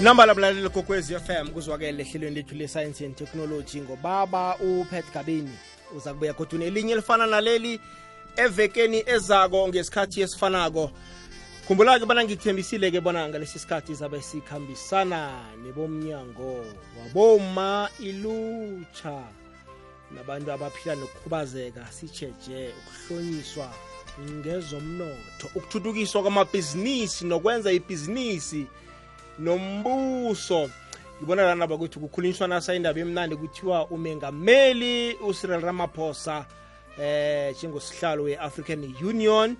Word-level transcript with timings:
nambala 0.00 0.34
mlaleli 0.34 0.68
kokwezi 0.68 1.14
FM 1.14 1.48
kuzwakele 1.48 2.02
ehlelweni 2.02 2.36
lethu 2.36 2.54
le-science 2.54 3.04
and 3.04 3.16
technology 3.16 3.80
ngobaba 3.80 4.56
upet 4.56 5.12
gabini 5.14 5.50
uza 5.96 6.12
kubuya 6.12 6.34
kodwa 6.34 6.58
nelinye 6.58 6.92
elifana 6.92 7.26
naleli 7.26 7.80
evekeni 8.36 9.02
ezako 9.06 9.68
ngesikhathi 9.68 10.20
esifanako. 10.20 10.90
Khumbula-ke 11.66 12.06
bona 12.06 12.24
ngithembisile-ke 12.24 13.00
bona 13.00 13.28
ngalesi 13.28 13.58
sikhathi 13.58 13.94
zabe 13.94 14.22
sikhambisana 14.22 15.32
nebomnyango 15.64 16.64
waboma 16.98 17.90
ilutsha 18.00 19.22
nabantu 20.14 20.52
abaphila 20.52 20.94
nokukhubazeka 20.94 21.86
sitsheje 21.90 22.70
ukuhlonyiswa 22.78 23.68
ngezomnotho 24.20 25.46
ukuthuthukiswa 25.54 26.22
kwamabhizinisi 26.22 27.26
nokwenza 27.26 27.72
ibhizinisi 27.72 28.66
nombuso. 29.38 30.70
Ngibona 31.18 31.42
lana 31.42 31.66
bakwethu 31.66 32.00
kukhulunyiswana 32.00 32.60
sayindaba 32.60 33.00
emnandi 33.00 33.36
kuthiwa 33.36 33.86
umengameli 33.90 35.14
ucyril 35.14 35.60
ramaphosa 35.60 36.46
eh 37.00 37.54
njengosihlalo 37.56 38.22
we-african 38.22 38.94
union. 39.02 39.56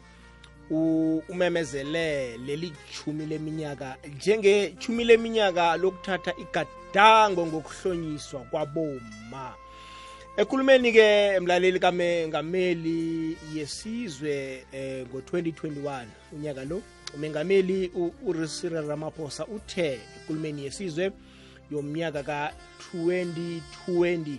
Umemezele 0.70 2.36
leli 2.38 2.72
chumi 2.92 3.26
leminyaka 3.26 3.96
njengechumi 4.16 5.04
leminyaka 5.04 5.76
lokuthatha 5.76 6.32
igadango 6.36 7.46
ngokuhlonyiswa 7.46 8.40
kwaboma 8.50 9.54
ekhulumeni-ke 10.38 11.40
mlaleli 11.40 11.80
kamengameli 11.80 13.36
yesizwe 13.54 14.64
eh, 14.72 15.06
ngo-2021 15.06 16.04
unyaka 16.32 16.64
lo. 16.64 16.82
Umengameli 17.14 17.90
ucyril 18.26 18.88
ramaphosa 18.88 19.46
uthe 19.46 20.00
ekulumeni 20.16 20.64
yesizwe 20.64 21.12
yomnyaka 21.70 22.22
ka-2020 22.22 24.38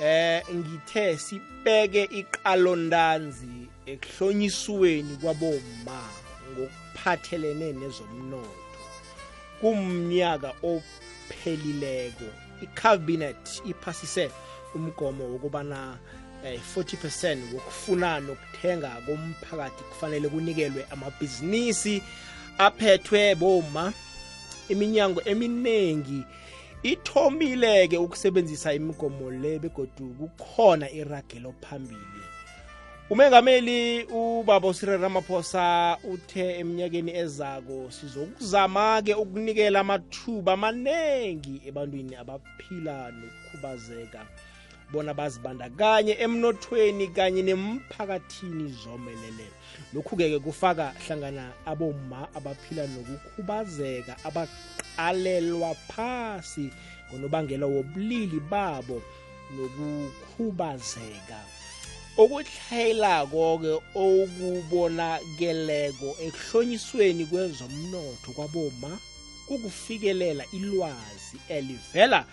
eh 0.00 0.42
ngithe 0.54 1.18
sibeke 1.18 2.02
iqalondanzi 2.20 3.56
ekuhlonyisweni 3.92 5.16
kwaboma 5.22 6.00
ngokuphathelene 6.52 7.68
nezomnotho. 7.80 8.64
Kumnyaka 9.60 10.50
ophelileko 10.62 12.28
icabinet 12.64 13.44
iphasise 13.70 14.30
umgomo 14.74 15.24
wokubana 15.32 15.98
40% 16.44 17.26
eh, 17.26 17.38
wokufuna 17.54 18.20
nokuthenga 18.20 18.88
komphakathi 19.06 19.84
kufanele 19.84 20.28
kunikelwe 20.28 20.86
amabhizinisi 20.90 22.02
aphethwe 22.58 23.34
boma 23.34 23.92
iminyango 24.68 25.22
eminingi 25.24 26.22
ithomile-ke 26.82 27.96
ukusebenzisa 27.98 28.72
imigomo 28.72 29.30
le 29.30 29.58
begodu 29.58 30.06
kukhona 30.18 30.90
iragelo 30.90 31.54
phambili. 31.60 32.24
Umengameli 33.10 34.04
ubaba 34.04 34.68
usirel 34.68 35.00
ramaphosa 35.00 35.96
uthe 36.04 36.58
eminyakeni 36.58 37.16
ezako 37.16 37.90
sizokuzama-ke 37.90 39.14
ukunikela 39.14 39.80
amathuba 39.80 40.52
amaningi 40.52 41.62
ebantwini 41.68 42.16
abaphila 42.16 43.12
nokukhubazeka. 43.12 44.20
Bona 44.92 45.14
bazibandakanye 45.14 46.12
emnothweni 46.24 47.08
kanye 47.08 47.42
nemphakathini 47.42 48.74
zomelele. 48.82 49.46
Lokhu-ke 49.94 50.30
ke 50.30 50.38
kufaka 50.38 50.94
hlangana 51.06 51.52
aboma 51.66 52.28
abaphila 52.34 52.86
nokukhubazeka 52.86 54.16
abaqalelwa 54.28 55.74
phasi 55.88 56.70
ngonobangela 57.08 57.66
wobulili 57.66 58.40
babo 58.40 59.02
nokukhubazeka. 59.56 61.40
Okuhlayelako-ke 62.22 63.72
okubonakeleko 64.04 66.08
ekuhlonyisweni 66.26 67.24
kwezomnotho 67.26 68.30
kwaboma 68.36 68.90
kukufikelela 69.46 70.44
ilwazi 70.52 71.36
elivela 71.48 72.26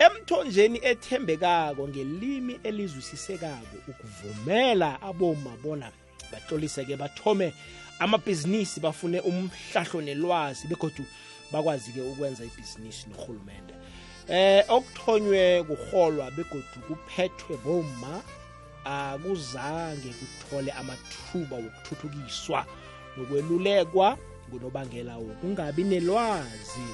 emthonjeni 0.00 0.78
ethembekako 0.82 1.88
ngelimi 1.88 2.60
elizwisisekako 2.62 3.76
ukuvumela 3.88 5.02
aboma 5.02 5.50
bona 5.62 5.92
batloliseke 6.32 6.96
bathome 6.96 7.52
amabhizinisi 7.98 8.80
bafune 8.80 9.20
umhlahlo 9.20 10.00
nelwazi 10.00 10.66
begodu 10.68 11.04
bakwazi-ke 11.52 12.00
ukwenza 12.00 12.44
ibhizinisi 12.44 13.06
norhulumente 13.08 13.74
eh 14.28 14.64
okuthonywe 14.68 15.64
kuholwa 15.68 16.30
begodu 16.30 16.78
kuphethwe 16.86 17.56
boma 17.64 18.22
akuzange 18.84 20.10
kuthole 20.18 20.72
amathuba 20.72 21.56
wokuthuthukiswa 21.56 22.66
nokwelulekwa 23.16 24.18
ngunobangela 24.48 25.16
wokungabi 25.16 25.84
nelwazi 25.84 26.86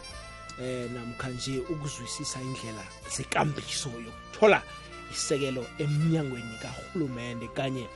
eh 0.62 0.90
namkha 0.90 1.28
nje 1.28 1.58
ukuzwisisa 1.58 2.40
indlela 2.40 2.84
zekambiso 3.16 3.90
yokuthola 3.90 4.62
isekelo 5.12 5.66
eminyangweni 5.78 6.56
kahulumende 6.62 7.48
kanye 7.48 7.86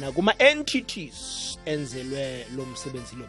nakuma 0.00 0.34
entities 0.38 1.58
enzelwe 1.64 2.46
lo 2.56 2.66
msebenzi 2.66 3.16
lo. 3.16 3.26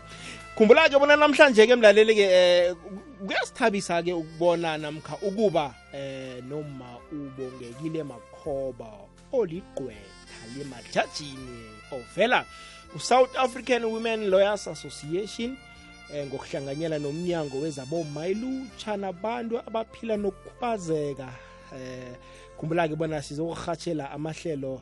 Khumbula 0.56 0.90
ke 0.90 1.00
bona 1.00 1.16
namhlanje 1.16 1.68
ke 1.68 1.76
mlaleli 1.76 2.16
ke 2.16 2.26
um 2.72 3.28
kuyasithabisa 3.28 4.04
ke 4.04 4.14
ukubona 4.14 4.78
namkha 4.78 5.18
ukuba 5.22 5.74
eh 5.94 6.44
noma 6.44 7.00
ubongekile 7.12 8.04
makhoba 8.04 8.92
oligqwetha 9.32 10.44
lemajajini 10.58 11.66
ovela 11.92 12.46
ku-south 12.92 13.36
african 13.38 13.86
women 13.86 14.30
lawyers 14.30 14.68
association 14.68 15.52
eh, 15.52 15.73
ngokuhlanganyela 16.14 17.00
nomnyango 17.00 17.58
wezaboma 17.64 18.28
ilutsha 18.28 18.98
nabantu 18.98 19.60
abaphila 19.68 20.18
nokukhubazeka. 20.18 21.30
Eh 21.76 22.16
khumbula-ke 22.58 22.96
bona 22.96 23.22
sizokurhatshela 23.22 24.12
amahlelo 24.12 24.82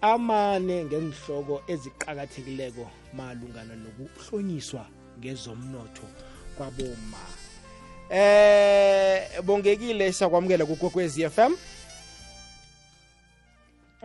amane 0.00 0.84
ngenhloko 0.84 1.62
eziqakathekileko 1.72 2.84
malungana 3.16 3.74
nokuhlonyiswa 3.76 4.84
ngezomnotho 5.18 6.06
kwaboma 6.56 7.22
eh 8.10 9.42
bongekile 9.44 10.12
siyakwamukela 10.12 10.64
f 10.64 11.30
FM 11.36 11.52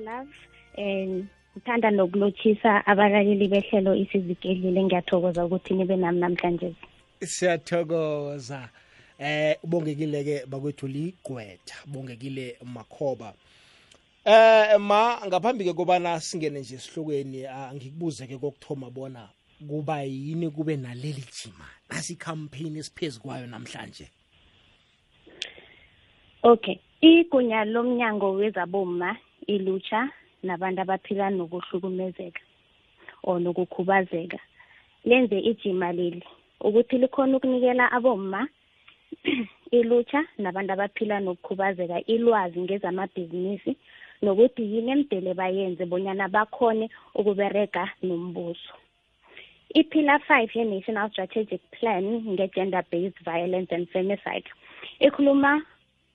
love 0.01 0.33
and 0.77 1.27
ngithanda 1.57 1.91
nokulotshisa 1.91 2.85
abalaleli 2.85 3.47
behlelo 3.47 3.95
isizikedlile 3.95 4.83
ngiyathokoza 4.83 5.45
ukuthi 5.45 5.73
nibe 5.73 5.95
nami 5.97 6.19
namhlanje. 6.19 6.73
Siyathokoza. 7.25 8.69
Eh 9.19 9.57
ubongekile 9.63 10.23
ke 10.23 10.45
bakwethu 10.45 10.87
ligqwetha 10.87 11.75
bongekile 11.87 12.57
makhoba 12.61 13.33
eh 14.25 14.77
ma 14.79 15.17
ngaphambi 15.25 15.65
ke 15.65 15.73
kobana 15.73 16.19
singene 16.21 16.59
nje 16.59 16.75
esihlokweni 16.75 17.47
angikubuze 17.47 18.27
ke 18.27 18.37
kokuthoma 18.37 18.89
bona 18.93 19.29
kuba 19.67 20.03
yini 20.03 20.51
kube 20.51 20.77
naleli 20.77 21.25
jima 21.33 21.65
nasi 21.89 22.15
campaign 22.15 22.77
esiphezulu 22.77 23.23
kwayo 23.23 23.47
namhlanje? 23.47 24.05
Okay 26.43 26.77
igunya 27.01 27.65
lomnyango 27.65 28.33
wezaboma 28.33 29.17
ilutsha 29.47 30.09
nabantu 30.43 30.81
abaphila 30.81 31.29
nokuhlukumezeka 31.29 32.41
or 33.23 33.39
nokukhubazeka. 33.39 34.39
Lenze 35.05 35.39
ijima 35.39 35.91
leli 35.91 36.23
ukuthi 36.61 36.97
likhona 36.97 37.37
ukunikela 37.37 37.91
abomma 37.91 38.47
ilutsha 39.71 40.25
nabantu 40.37 40.73
abaphila 40.73 41.19
nokukhubazeka 41.19 42.05
ilwazi 42.05 42.59
ngezamabhizinisi 42.59 43.77
nokuthi 44.21 44.63
yini 44.71 44.91
emdele 44.91 45.33
bayenze 45.33 45.85
bonyana 45.85 46.27
bakhone 46.27 46.89
ukuberega 47.15 47.83
nombuso. 48.03 48.73
Ipillar 49.73 50.19
5 50.29 50.55
ye-national 50.55 51.09
strategic 51.11 51.61
plan 51.71 52.03
nge-gender 52.33 52.83
based 52.91 53.19
violence 53.23 53.75
and 53.75 53.87
femicide 53.89 54.49
ikhuluma 54.99 55.61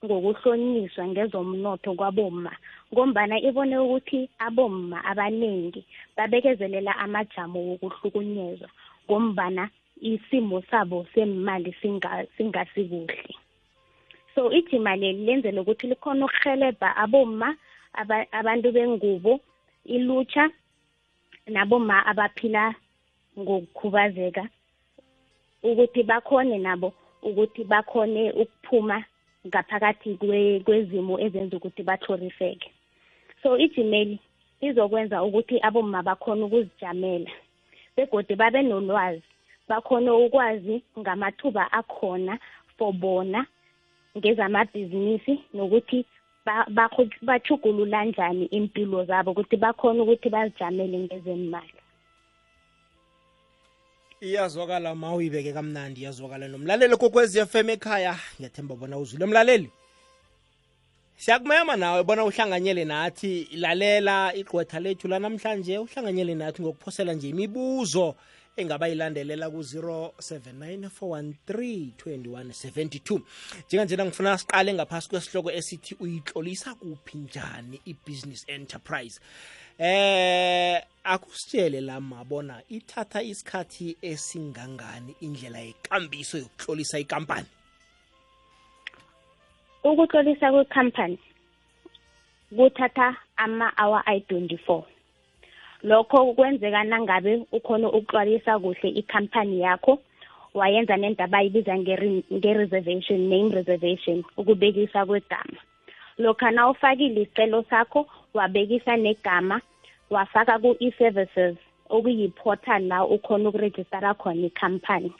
ngokuhlonyiswa 0.05 1.07
ngezomnotho 1.07 1.93
kwabomma 1.95 2.51
ngombana 2.91 3.35
ibone 3.47 3.77
ukuthi 3.77 4.29
abomma 4.45 4.97
abaningi 5.05 5.81
babekezelela 6.17 6.91
amajamo 7.03 7.59
wokuhlukunyezwa 7.67 8.69
ngombana 9.05 9.69
isimo 10.01 10.61
sabo 10.69 11.07
semali 11.13 11.71
singasikuhle 12.35 13.35
so 14.35 14.51
ijima 14.51 14.95
leli 14.95 15.25
lenzela 15.25 15.61
ukuthi 15.61 15.87
likhona 15.87 16.25
ukuhelebha 16.25 16.95
abomma 17.03 17.55
abantu 18.31 18.71
bengubo 18.71 19.39
ilutsha 19.85 20.49
naboma 21.47 22.05
abaphila 22.05 22.75
ngokukhubazeka 23.39 24.43
ukuthi 25.63 26.03
bakhone 26.03 26.57
nabo 26.57 26.93
ukuthi 27.23 27.63
bakhone 27.63 28.31
ukuphuma 28.31 29.03
ngaphakathi 29.47 30.09
kwezimo 30.65 31.19
ezenza 31.25 31.57
ukuthi 31.57 31.83
bathoriseke. 31.83 32.69
So 33.41 33.57
i-gmail 33.57 34.17
izokwenza 34.61 35.23
ukuthi 35.23 35.59
abomma 35.67 36.03
bakhona 36.03 36.45
ukuzijamela 36.45 37.31
begodi 37.95 38.35
babe 38.35 38.61
nolwazi 38.61 39.23
bakhona 39.69 40.13
ukwazi 40.15 40.81
ngamathuba 40.99 41.71
akhona 41.71 42.39
for 42.77 42.93
bona 42.93 43.45
ngezamabhizinisi 44.17 45.33
nokuthi 45.53 46.05
bachugulula 47.27 48.05
njani 48.05 48.45
impilo 48.45 49.05
zabo 49.05 49.31
ukuthi 49.31 49.57
bakhona 49.57 50.03
ukuthi 50.03 50.29
bazijamele 50.29 50.97
ngezemali. 50.99 51.82
Iyazwakala 54.23 54.95
ma 54.95 55.15
uyibeke 55.15 55.53
kamnandi 55.53 56.01
iyazwakala 56.01 56.47
nomlaleli 56.47 56.95
kokwezi 56.97 57.45
FM 57.45 57.69
ekhaya. 57.69 58.15
Ngiyathemba 58.39 58.75
bona 58.75 58.97
uzwile 58.97 59.25
mlaleli. 59.25 59.69
Siyakumema 61.17 61.75
nawe 61.75 62.03
bona 62.03 62.23
uhlanganyele 62.23 62.85
nathi 62.85 63.47
lalela 63.53 64.33
igqwetha 64.35 64.79
lethu 64.79 65.07
lanamhlanje 65.07 65.77
uhlanganyele 65.77 66.35
nathi 66.35 66.61
ngokuphosela 66.61 67.13
nje 67.13 67.29
imibuzo 67.29 68.15
engaba 68.55 68.87
yilandelela 68.87 69.49
ku-079 69.49 70.89
413 70.89 71.91
2172 71.97 73.21
njenganjena 73.67 74.05
ngifuna 74.05 74.37
siqale 74.37 74.73
ngaphasi 74.73 75.09
kwesihloko 75.09 75.51
esithi 75.51 75.95
uyitlolisa 75.99 76.75
kuphi 76.75 77.17
njani 77.17 77.81
i-business 77.85 78.45
enterprise? 78.47 79.19
Eh 79.79 80.81
akusitshele 81.03 81.81
lama 81.81 82.23
bona 82.23 82.61
ithatha 82.69 83.21
isikhathi 83.21 83.97
esingangani 84.01 85.15
indlela 85.21 85.59
yekambiso 85.59 86.37
yokuhlolisa 86.37 86.99
ikampani? 86.99 87.47
Ukutlolisa 89.83 90.51
kwekhampani 90.51 91.19
kuthatha 92.55 93.17
ama-hour 93.37 94.03
ayi-24 94.05 94.83
lokho 95.83 96.33
kwenzeka 96.33 96.83
nangabe 96.83 97.45
ukhona 97.51 97.87
ukuxwalisa 97.87 98.59
kuhle 98.59 98.89
ikhampani 98.89 99.59
yakho 99.61 99.99
wayenza 100.53 100.97
nento 100.97 101.23
abayibiza 101.23 101.77
nge-reservation 101.77 103.19
name 103.29 103.55
reservation 103.55 104.23
ukubekisa 104.37 105.05
kwegama. 105.05 105.59
Lokha 106.17 106.51
na 106.51 106.69
ufakile 106.69 107.21
isicelo 107.21 107.63
sakho 107.69 108.07
wabekisa 108.33 108.97
negama 108.97 109.61
wafaka 110.09 110.59
ku-e-services 110.59 111.55
okuyi-portal 111.89 112.81
la 112.87 113.05
ukhona 113.05 113.49
ukurejistara 113.49 114.13
khona 114.13 114.45
ikhampani 114.47 115.13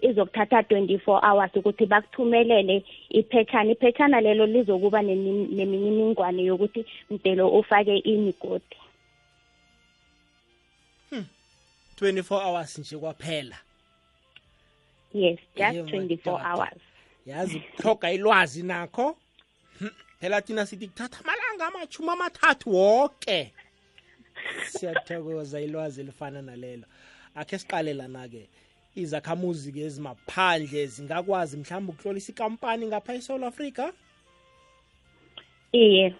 izokuthatha 0.00 0.60
24 0.60 1.30
hours 1.30 1.56
ukuthi 1.56 1.86
bakuthumelele 1.86 2.84
iphethana 3.10 3.70
iphethana 3.70 4.20
lelo 4.20 4.46
lizokuba 4.46 5.02
nemininingwane 5.02 6.42
yokuthi 6.44 6.86
mdelo 7.10 7.48
ufake 7.48 7.96
imigodi 7.98 8.76
24 12.02 12.40
hours 12.42 12.78
nje 12.78 12.98
kwaphela. 12.98 13.56
Yes 15.14 15.38
just 15.56 15.78
24 15.78 16.52
hours. 16.52 16.80
Yazi 17.26 17.60
kuhloga 17.60 18.12
ilwazi 18.12 18.62
nakho? 18.62 19.16
Hm, 19.78 19.88
phela 20.22 20.40
thina 20.40 20.66
sithi 20.66 20.86
kuthatha 20.88 21.18
amalanga 21.24 21.66
amachumi 21.66 22.10
amathathu 22.10 22.70
woke. 22.70 23.52
Siyathokoza 24.66 25.60
ilwazi 25.60 26.00
elifana 26.00 26.42
nalelo. 26.42 26.84
Akhe 27.34 27.58
siqale 27.58 27.92
lana-ke 27.94 28.48
izakhamuzi-ke 28.96 29.80
ezimaphandle 29.80 30.86
zingakwazi 30.86 31.56
mhlawumbe 31.56 31.92
ukuhlolisa 31.92 32.32
ikampani 32.32 32.86
ngapha 32.86 33.14
eSouth 33.14 33.42
Africa? 33.42 33.92
Iye. 35.72 36.14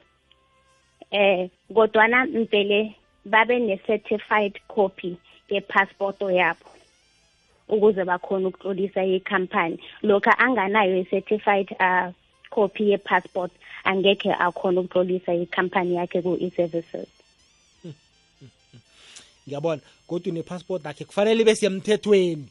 Eh 1.11 1.51
kodwana 1.75 2.27
mpele 2.27 2.97
babe 3.25 3.59
ne-certified 3.59 4.61
copy 4.69 5.17
yepassport 5.49 6.21
yabo 6.21 6.67
ukuze 7.69 8.05
bakhona 8.05 8.49
ukutlolisa 8.49 9.05
ikhampani 9.05 9.79
lokho 10.03 10.31
anganayo 10.39 10.99
i-certified 10.99 11.71
uh, 11.81 12.13
copy 12.53 12.91
ye-passport 12.91 13.53
angekhe 13.85 14.33
akhona 14.33 14.81
ukutlolisa 14.81 15.35
ikhampani 15.35 15.95
yakhe 15.95 16.23
ku-e-services. 16.23 17.09
Ngiyabona. 19.47 19.83
Kodwa 20.07 20.33
ne 20.33 20.43
passport 20.43 20.87
akhe 20.87 21.05
kufanele 21.05 21.43
ibe 21.43 21.55
semthethweni. 21.55 22.49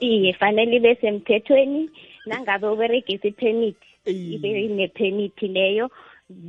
Iye 0.00 0.32
fanele 0.32 0.76
ibe 0.76 0.94
semthethweni. 1.00 1.90
Nangabe 2.26 2.66
uberegisa 2.66 3.30
permit 3.30 3.76
ibe 4.06 4.68
ne-permit 4.68 5.42
leyo 5.42 5.90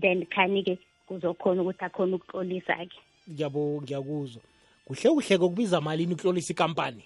then 0.01 0.25
khani-ke 0.25 0.77
kuzokhona 1.07 1.61
ukuthi 1.61 1.85
akhona 1.85 2.15
ukutlolisa-ke 2.15 2.97
ngiyabo 3.29 3.81
ngiyakuzwa. 3.81 4.41
Kuhle 4.85 5.09
kuhle 5.09 5.37
kokubiza 5.37 5.81
malini 5.81 6.13
ukutlolisa 6.13 6.53
ikampani 6.53 7.03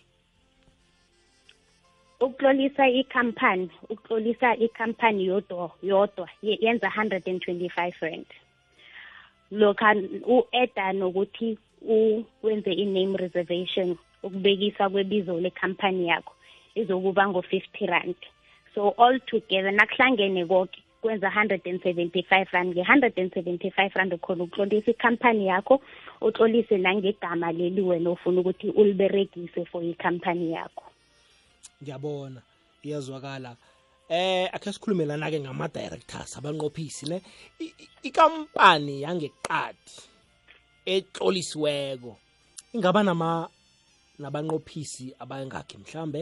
ukutlolisa 2.22 2.90
ikhampani 2.90 3.70
ukutlolisa 3.90 4.56
ikhampani 4.56 5.26
yodwa 5.26 5.72
yodwa 5.84 6.30
yenza 6.42 6.88
125 6.88 7.92
rand. 8.02 8.26
Lokha 9.52 9.96
u-eda 10.28 10.94
nokuthi 10.94 11.58
wenze 12.44 12.72
i-name 12.74 13.18
reservation 13.18 13.98
ukubekisa 14.24 14.90
kwebizo 14.90 15.40
lekhampani 15.40 16.08
yakho 16.08 16.34
izokuba 16.76 17.28
ngo-50 17.28 17.86
rand. 17.86 18.16
So 18.76 18.90
all 18.98 19.20
together 19.20 19.72
nakuhlangene 19.72 20.46
konke 20.46 20.82
kwenza 21.02 21.30
175 21.30 22.46
rand. 22.52 22.76
Nge-175 22.76 23.90
rand 23.94 24.20
khona 24.20 24.44
ukutlolisa 24.44 24.92
ikhampani 24.92 25.48
yakho 25.48 25.82
utlolise 26.22 26.78
nangegama 26.78 27.52
leli 27.52 27.82
wena 27.82 28.10
ofuna 28.10 28.42
ukuthi 28.42 28.70
uliberegise 28.70 29.66
for 29.66 29.84
ikhampani 29.84 30.52
yakho. 30.52 30.91
Ngiyabona. 31.82 32.42
Iyazwakala. 32.84 33.56
Eh 34.10 34.50
akhe 34.54 34.72
sikhulumelana-ke 34.74 35.40
ngama-directors 35.40 36.38
abanqophisi 36.38 37.06
ne 37.10 37.18
ikampani 38.04 39.02
yangeqadi 39.06 39.94
etlolisiweko 40.86 42.12
ingaba 42.74 43.04
nama 43.04 43.48
nabanqophisi 44.20 45.16
abangakhi 45.20 45.78
mhlambe? 45.78 46.22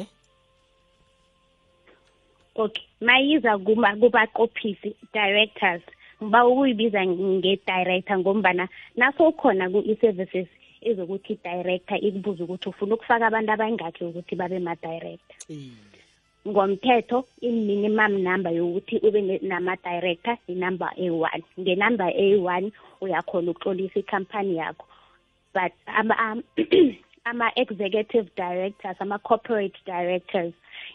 Okay 2.55 2.85
mayiza 3.01 3.57
kubaqophisi 3.57 4.95
directors. 5.13 5.81
Ngiba 6.21 6.45
ukuyibiza 6.47 7.05
nge-director 7.05 8.17
ngombana 8.19 8.67
naso 8.95 9.31
khona 9.31 9.69
ku-e-services 9.71 10.47
ezokuthi 10.81 11.39
director 11.43 11.97
ikubuza 11.97 12.43
ukuthi 12.43 12.69
ufuna 12.69 12.95
ukufaka 12.95 13.27
abantu 13.27 13.51
abangakhi 13.51 14.03
ukuthi 14.03 14.35
babe 14.35 14.59
ma-director. 14.59 15.37
Ngomthetho 16.47 17.25
i-minimum 17.41 18.23
number 18.23 18.51
yokuthi 18.51 18.97
ube 19.07 19.39
nama-director 19.41 20.37
inumber 20.47 20.91
a-one 20.97 21.43
ngenumber 21.59 22.11
a-one 22.15 22.71
uyakhona 23.01 23.51
ukutlolisa 23.51 23.99
ikhampani 23.99 24.55
yakho. 24.57 24.85
But 25.53 25.73
ama-executive 27.25 28.27
directors 28.35 28.97
ama-corporate 28.99 29.77
directors 29.85 30.53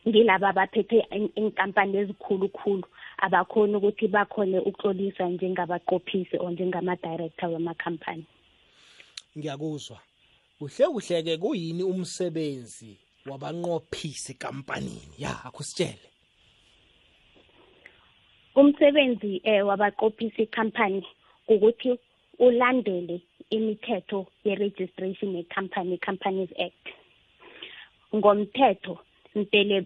ngilaba 0.09 0.49
abaphethe 0.49 0.99
inkampani 1.37 1.97
ezikhulu-khulu 2.03 2.87
abakhona 3.25 3.79
ukuthi 3.79 4.07
bakhone 4.09 4.59
ukutlolisa 4.59 5.25
njengabaqophisi 5.29 6.37
or 6.39 6.51
njengama-director 6.51 7.49
wamakhampani. 7.55 8.25
Ngiyakuzwa. 9.39 9.99
Kuhle 10.59 10.87
kuhle-ke 10.87 11.37
kuyini 11.43 11.83
umsebenzi 11.83 12.99
wabanqophisi 13.27 14.33
ekampanini 14.33 15.15
ya 15.19 15.45
akusitshele. 15.45 16.09
Umsebenzi 18.55 19.41
eh 19.45 19.67
wabaqophisi 19.67 20.43
ikhampani 20.43 21.07
ukuthi 21.49 21.99
ulandele 22.39 23.21
imithetho 23.51 24.27
ye-registration 24.45 25.37
ye-company 25.37 25.99
companies 25.99 26.51
act. 26.59 26.85
Ngomthetho 28.15 28.99
mpele 29.35 29.81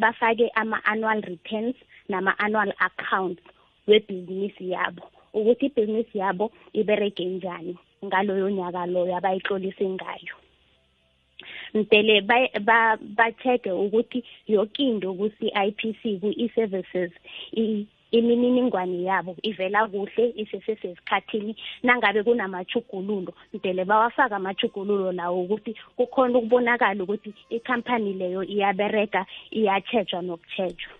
bafake 0.00 0.48
ama-annual 0.54 1.20
returns 1.22 1.76
nama-annual 2.08 2.72
accounts 2.78 3.42
webhizinisi 3.86 4.70
yabo 4.70 5.02
ukuthi 5.34 5.66
ibhizinisi 5.66 6.18
yabo 6.18 6.52
iberege 6.72 7.24
njani. 7.24 7.78
Ngaloyo 8.04 8.50
nyaka 8.50 8.86
loyo 8.86 9.16
abayitlolise 9.16 9.88
ngayo. 9.88 10.34
Mpele 11.74 12.20
ba-check-e 13.16 13.72
ukuthi 13.72 14.24
yoke 14.46 14.82
into 14.82 15.14
ku-CIPC 15.14 16.02
ku-e-services 16.20 17.12
imininingwane 18.10 19.02
yabo 19.02 19.36
ivela 19.42 19.86
kuhle 19.86 20.34
isesesesikhathini 20.36 21.56
nangabe 21.82 22.22
kunamachugululo 22.22 23.32
mdele 23.54 23.84
bawafaka 23.84 24.36
amachugululo 24.36 25.12
lawo 25.12 25.42
ukuthi 25.42 25.76
kukhona 25.96 26.38
ukubonakala 26.38 27.02
ukuthi 27.04 27.34
ikhampani 27.50 28.12
leyo 28.12 28.42
iyabereka 28.44 29.26
iyatshejwa 29.50 30.22
nokutshejwa 30.22 30.92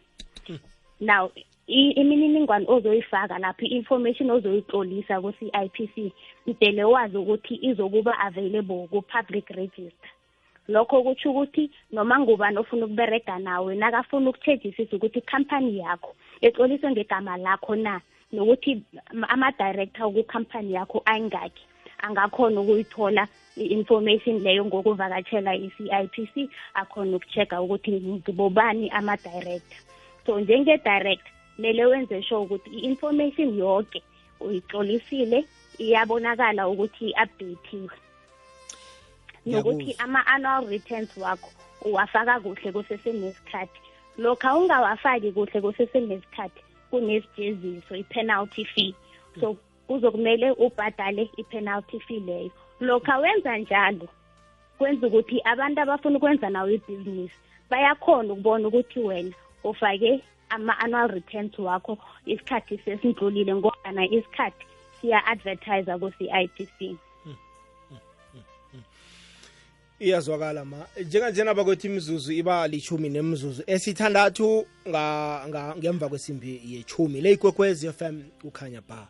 now 1.01 1.31
imininingwane 1.71 2.67
ozoyifaka 2.69 3.39
lapho 3.39 3.65
i-information 3.65 4.31
ozoyitlolisa 4.31 5.21
ku-CIPC 5.21 6.13
mdele 6.47 6.85
wazi 6.85 7.17
ukuthi 7.17 7.55
izokuba 7.63 8.19
available 8.19 8.89
ku-public 8.91 9.49
register. 9.51 10.11
Lokho 10.69 11.03
kutsho 11.03 11.31
ukuthi 11.31 11.71
noma 11.93 12.19
ngubani 12.19 12.59
ofuna 12.59 12.87
ukuberega 12.87 13.39
nawe 13.39 13.75
nakafuna 13.75 14.31
ukutshejisisa 14.31 14.97
ukuthi 14.97 15.19
ikhampani 15.19 15.79
yakho 15.79 16.15
exoliswe 16.41 16.91
ngegama 16.91 17.37
lakho 17.37 17.77
na 17.77 18.01
nokuthi 18.33 18.83
ama-director 19.29 20.13
kukhampani 20.13 20.73
yakho 20.73 21.03
ayingakhi 21.05 21.65
angakhona 22.03 22.61
ukuyithola 22.61 23.29
i-information 23.57 24.43
leyo 24.43 24.65
ngokuvakatshela 24.65 25.55
i-CIPC 25.55 26.51
akhona 26.75 27.17
ukucheck-a 27.17 27.63
ukuthi 27.63 27.91
ngibobani 27.91 28.91
ama-director. 28.91 29.79
So 30.27 30.41
njenge-director 30.41 31.40
kumele 31.61 31.87
wenze 31.87 32.23
sure 32.23 32.41
ukuthi 32.41 32.71
i-information 32.71 33.59
yonke 33.59 34.03
uyixolisile 34.41 35.45
iyabonakala 35.79 36.69
ukuthi 36.69 37.11
i-updathiwe 37.11 37.97
nokuthi 39.47 39.97
ama-annual 39.99 40.67
returns 40.67 41.17
wakho 41.17 41.51
uwafaka 41.85 42.41
kuhle 42.41 42.73
kusesenesikhathi. 42.73 43.81
Lokha 44.19 44.57
ungawafaki 44.57 45.33
kuhle 45.33 45.61
kusesenesikhathi 45.61 46.61
kunesijeziso 46.91 47.97
i-penalty 47.97 48.65
fee. 48.65 48.95
So 49.41 49.57
kuzokumele 49.87 50.51
ubhadale 50.51 51.31
i-penalty 51.37 52.01
fee 52.01 52.21
leyo. 52.21 52.51
Lokha 52.81 53.19
wenza 53.19 53.59
njalo 53.59 54.09
kwenza 54.79 55.07
ukuthi 55.07 55.41
abantu 55.45 55.81
abafuna 55.81 56.17
ukwenza 56.17 56.51
nawo 56.51 56.71
ibhizinisi 56.71 57.35
bayakhona 57.71 58.33
ukubona 58.33 58.69
ukuthi 58.69 59.01
wena 59.01 59.35
ufake 59.65 60.21
ama-annual 60.51 61.09
returns 61.09 61.59
wakho 61.59 61.99
isikhathi 62.27 62.79
sesindlulile 62.85 63.55
ngobana 63.55 64.05
isikhathi 64.05 64.67
siya-advertise 65.01 65.99
ku-CIPC 65.99 66.97
iyazwakala 70.01 70.65
ma. 70.65 70.87
Njenganjena 71.07 71.55
bakwethu 71.55 71.87
imizuzu 71.87 72.33
iba 72.33 72.69
lichumi 72.69 73.09
nemzuzu 73.09 73.63
esithandathu 73.67 74.67
ngemva 75.79 76.09
kwesimbi 76.09 76.61
yechumi 76.65 77.21
le 77.21 77.33
f 77.33 78.03
m 78.03 78.23
ukhanya 78.45 78.81
ba. 78.89 79.09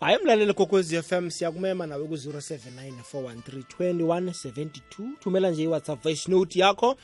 Hayi 0.00 0.18
mlaleli 0.24 0.54
f 0.98 1.12
m 1.12 1.30
siyakumema 1.30 1.86
nawe 1.86 2.06
ku-079 2.06 2.92
413 3.12 5.16
thumela 5.20 5.50
nje 5.50 5.62
iwhatsapp 5.62 6.02
voice 6.02 6.30
note 6.30 6.58
yakho 6.58 6.96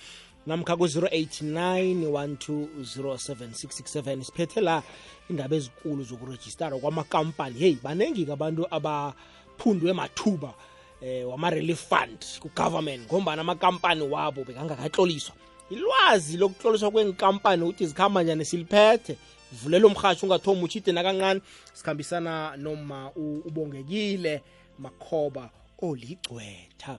namkha 0.48 0.76
ku-089 0.76 2.08
1207667 2.08 4.24
siphethe 4.24 4.60
la 4.60 4.82
indaba 5.30 5.56
ezikulu 5.56 6.04
zokurejistara 6.04 6.78
kwamakampani. 6.78 7.58
Heyi 7.58 7.78
baningi-ke 7.82 8.32
abantu 8.32 8.66
abaphundwe 8.70 9.92
mathuba 9.92 10.54
eh 11.02 11.28
wama-relief 11.28 11.88
fund 11.88 12.18
ku-government 12.40 13.06
ngombana 13.06 13.42
amakampani 13.42 14.02
wabo 14.02 14.44
bekangakatloliswa 14.44 15.34
ilwazi 15.70 16.36
lokutloliswa 16.36 16.90
kwenkampani 16.90 17.62
ukuthi 17.62 17.86
zikhamba 17.86 18.22
njani 18.22 18.44
siliphethe 18.44 19.16
vulela 19.52 19.86
umrhatsho 19.86 20.26
ungathomi 20.26 20.62
utshide 20.62 20.92
nakancane 20.92 21.40
sikhambisana 21.74 22.56
noma 22.56 23.10
ubongekile 23.16 24.42
makhoba 24.78 25.50
oligcwetha. 25.82 26.98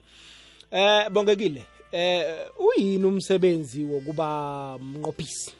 Eh 0.70 1.10
bongekile? 1.10 1.64
Eh 1.92 2.46
uyini 2.58 3.04
umsebenzi 3.04 3.84
wokuba 3.84 4.78
mnqophisi 4.78 5.52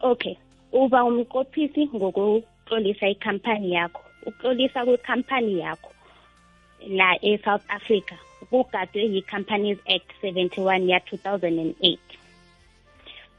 okay 0.00 0.36
uba 0.72 1.04
umnqophisi 1.04 1.88
ngokutlolisa 1.94 3.08
ikhampani 3.08 3.72
yakho. 3.72 4.02
Ukutlolisa 4.26 4.84
kwekhampani 4.84 5.58
yakho 5.58 5.90
la 6.88 7.16
e-South 7.22 7.64
Africa 7.68 8.16
kugadwe 8.50 9.02
yi-Companies 9.14 9.78
Act 9.86 10.10
71 10.22 10.88
ya 10.88 10.98
2008 10.98 11.98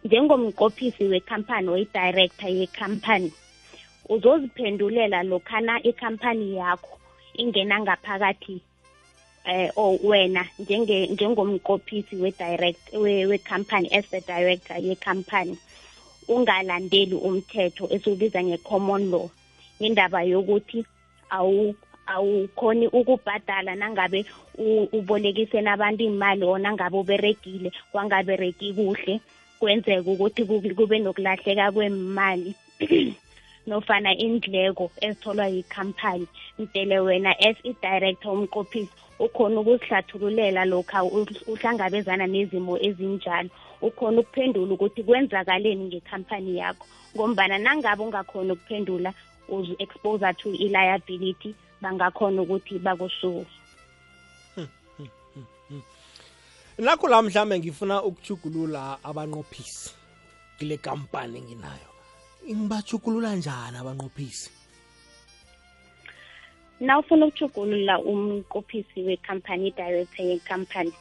njengomnqophisi 0.04 1.04
wekhampani 1.04 1.70
oyi-director 1.70 2.50
yekhampani 2.50 3.32
uzoziphendulela 4.10 5.24
lokhana 5.24 5.84
ikhampani 5.84 6.56
yakho 6.56 7.00
ingena 7.34 7.80
ngaphakathi 7.80 8.62
eh 9.46 9.70
o 9.76 10.00
wena 10.04 10.44
njenge 10.60 11.08
njengomnqophisi 11.08 12.16
we-direct 12.16 12.94
we-company 13.30 13.88
as 13.98 14.06
the 14.10 14.22
director 14.22 14.78
yekhampani 14.78 15.58
ungalandeli 16.28 17.16
umthetho 17.16 17.86
esiwubiza 17.96 18.44
nge-common 18.44 19.04
law 19.12 19.28
indaba 19.80 20.24
yokuthi 20.24 20.86
awu 21.30 21.76
awukhoni 22.08 22.88
ukubhadala 22.88 23.76
nangabe 23.76 24.26
ubolekise 24.98 25.62
nabantu 25.62 26.04
imali 26.04 26.44
ona 26.44 26.74
ngabe 26.74 26.98
uberegile 26.98 27.72
kwangabereki 27.92 28.74
kuhle 28.74 29.20
kwenzeka 29.60 30.12
ukuthi 30.12 30.46
kube 30.78 31.00
nokulahleka 31.00 31.72
kwemali. 31.72 32.52
Nofana 33.68 34.12
indleko 34.18 34.92
ezitholwa 35.02 35.48
yikhampani 35.48 36.28
mdele 36.60 37.00
wena 37.00 37.32
as 37.40 37.58
i-director 37.64 38.32
umqophisi 38.34 39.05
ukhona 39.20 39.60
ukuzihlathululela 39.62 40.66
lokha 40.66 41.04
uhlangabezana 41.48 42.28
nezimo 42.28 42.78
ezinjalo. 42.78 43.50
Ukhona 43.82 44.20
ukuphendula 44.22 44.74
ukuthi 44.74 45.04
kwenzakaleni 45.04 45.86
ngekhampani 45.86 46.58
yakho 46.58 46.86
ngombana 47.16 47.58
nangabe 47.58 48.04
ungakhona 48.04 48.54
ukuphendula 48.54 49.14
uzu-expose 49.50 50.34
to 50.38 50.50
i-liability 50.50 51.56
bangakhona 51.82 52.42
ukuthi 52.42 52.80
bakusuke. 52.80 53.52
Nakho 56.78 57.08
la 57.08 57.22
mhlambe 57.22 57.60
ngifuna 57.60 58.04
ukuchugulula 58.04 59.00
abanqophisi 59.04 59.94
kule 60.60 60.78
kampani 60.78 61.42
nginayo 61.42 61.90
ngibachugulula 62.44 63.36
njani 63.36 63.78
abanqophisi? 63.78 64.52
Na 66.80 67.00
ufuna 67.00 67.26
ukuchugulula 67.26 68.00
umqophisi 68.00 69.04
wekhampani 69.04 69.72
director 69.72 70.26
yekhampani 70.26 70.94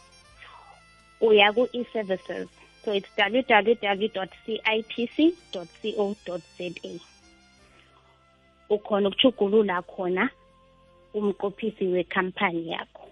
uya 1.21 1.53
ku-e-services 1.53 2.49
so 2.85 2.93
it's 2.95 3.09
www 3.19 4.27
cipc 4.45 5.35
co 5.53 5.67
za 6.59 7.01
ukhona 8.71 9.09
ukuchugulula 9.09 9.83
khona 9.83 10.31
umqophisi 11.15 11.87
wekhampani 11.87 12.69
yakho. 12.69 13.09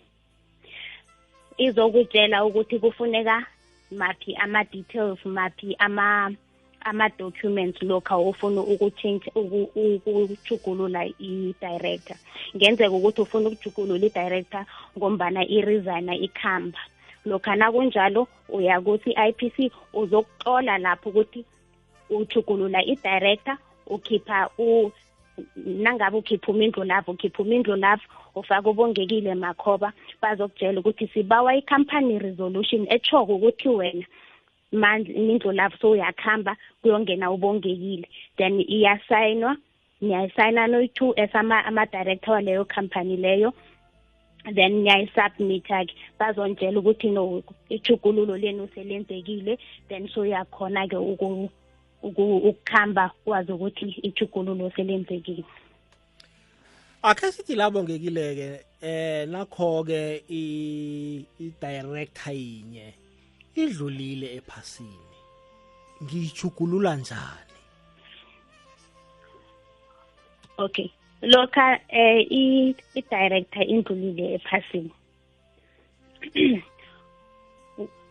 Izokutshela 1.59 2.45
ukuthi 2.45 2.79
kufuneka 2.79 3.47
maphi 3.91 4.35
ama-details 4.37 5.25
maphi 5.27 5.77
ama 5.79 6.35
ama-documents 6.85 7.83
lokha 7.83 8.17
ofuna 8.17 8.61
ukuchange 8.61 9.31
ukuchugulula 9.35 11.07
i-director. 11.19 12.17
Ngenzeka 12.57 12.91
ukuthi 12.91 13.21
ufuna 13.21 13.49
ukuchugulula 13.49 14.07
i-director 14.07 14.65
ngombana 14.99 15.45
i-resigna 15.45 16.15
ikhamba. 16.15 16.79
Lokha 17.25 17.57
nakunjalo 17.57 18.29
uya 18.49 18.81
ku-CIPC 18.81 19.73
uzokuxola 19.95 20.79
lapho 20.79 21.11
ukuthi 21.11 21.45
uchugulula 22.11 22.83
i-director 22.85 23.57
ukhipha 23.87 24.49
nangabe 25.57 26.17
ukhipha 26.17 26.53
umindlu 26.53 26.85
lapho 26.85 27.13
ukhipha 27.13 27.43
umindlu 27.43 27.77
lapho 27.77 28.07
ufake 28.35 28.69
ubongekile 28.69 29.35
makhoba 29.35 29.93
bazokutshela 30.23 30.81
ukuthi 30.81 31.09
sibawa 31.09 31.55
i-company 31.55 32.19
resolution 32.19 32.87
etshoko 32.91 33.35
ukuthi 33.35 33.69
wena 33.69 34.07
manje 34.73 35.13
imindlu 35.13 35.53
lapho 35.53 35.77
sowuyakuhamba 35.79 36.57
kuyongena 36.83 37.31
ubongekile. 37.31 38.09
Then 38.37 38.61
iyasayinwa 38.61 39.57
niyayisayina 40.01 40.67
noyi-two 40.67 41.15
as 41.17 41.35
ama-director 41.35 42.35
waleyo 42.35 42.65
company 42.65 43.17
leyo. 43.17 43.53
Then 44.55 44.83
niyayisubmit-ke 44.83 45.95
bazontshela 46.19 46.81
ukuthi 46.81 47.11
no 47.11 47.43
ichugululo 47.69 48.37
lenu 48.37 48.69
selenzekile 48.75 49.59
then 49.89 50.09
soyakhona-ke 50.09 50.97
ukukhamba 52.03 53.11
wazi 53.27 53.53
ukuthi 53.53 53.85
ichugululo 54.03 54.71
selenzekile. 54.77 55.45
Akhe 57.03 57.33
sithi 57.33 57.55
labo 57.55 57.83
ngekile-ke 57.83 58.61
eh 58.83 59.29
nakho-ke 59.29 60.23
i-director 61.39 62.33
yinye. 62.33 63.02
Idlulile 63.55 64.35
ephasini. 64.35 65.09
Ngiyijugulula 66.03 66.97
njani? 66.97 67.53
Okay. 70.59 70.89
Lokha 71.23 71.81
eh 71.89 72.27
i-director 72.31 73.63
indlulile 73.63 74.35
ephasini. 74.35 74.93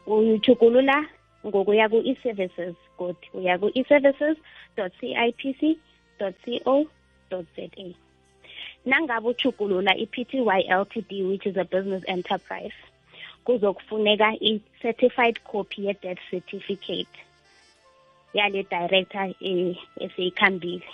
Uyuchukulula 0.07 1.05
ngokuya 1.45 1.89
ku-e-services 1.89 2.75
good 2.97 3.17
uya 3.33 3.57
ku-e-services 3.57 4.37
cipc 4.75 5.61
co 6.63 6.85
za 7.29 7.67
nangabe 8.85 9.27
uchukulula 9.27 9.95
i-pty 9.97 10.39
ltd 10.81 11.11
which 11.23 11.45
is 11.45 11.57
a 11.57 11.63
business 11.63 12.03
enterprise 12.07 12.73
kuzokufuneka 13.45 14.33
i-certified 14.39 15.39
copy 15.51 15.85
ye-death 15.85 16.19
certificate 16.29 17.17
yale 18.33 18.63
director 18.63 19.33
eseyikhambile. 19.99 20.85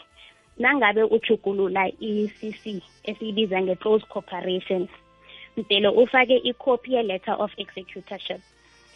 Nangabe 0.59 1.03
uchukulula 1.03 1.87
i-cc 1.99 2.81
esiyibiza 3.03 3.61
nge-close 3.61 4.05
corporation 4.09 4.87
mdele 5.57 5.87
ufake 5.87 6.37
i-copy 6.37 6.93
ye-letter 6.93 7.35
of 7.39 7.51
executorship. 7.57 8.41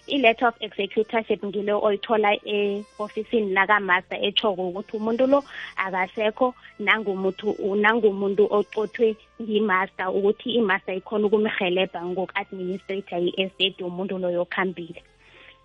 I-letter 0.08 0.48
of 0.48 0.56
executorship 0.60 1.46
ngile 1.46 1.74
oyithola 1.74 2.34
e-ofisini 2.46 3.54
lakamaster 3.54 4.20
echoko 4.28 4.70
ukuthi 4.70 4.98
umuntu 4.98 5.28
lo 5.28 5.44
akasekho 5.76 6.54
nangumuntu 6.80 7.56
nangumuntu 7.76 8.48
ocothwe 8.50 9.16
yi-master 9.40 10.10
ukuthi 10.10 10.50
i-master 10.60 10.96
ikhona 10.96 11.26
ukumhelebha 11.28 12.06
ngoku-administrator 12.06 13.20
i-estate 13.20 13.84
umuntu 13.84 14.18
loyo 14.18 14.46
khambile 14.46 15.04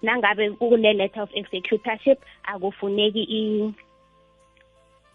nangabe 0.03 0.51
kune-letter 0.51 1.23
of 1.23 1.31
executorship 1.35 2.19
akufuneki 2.45 3.23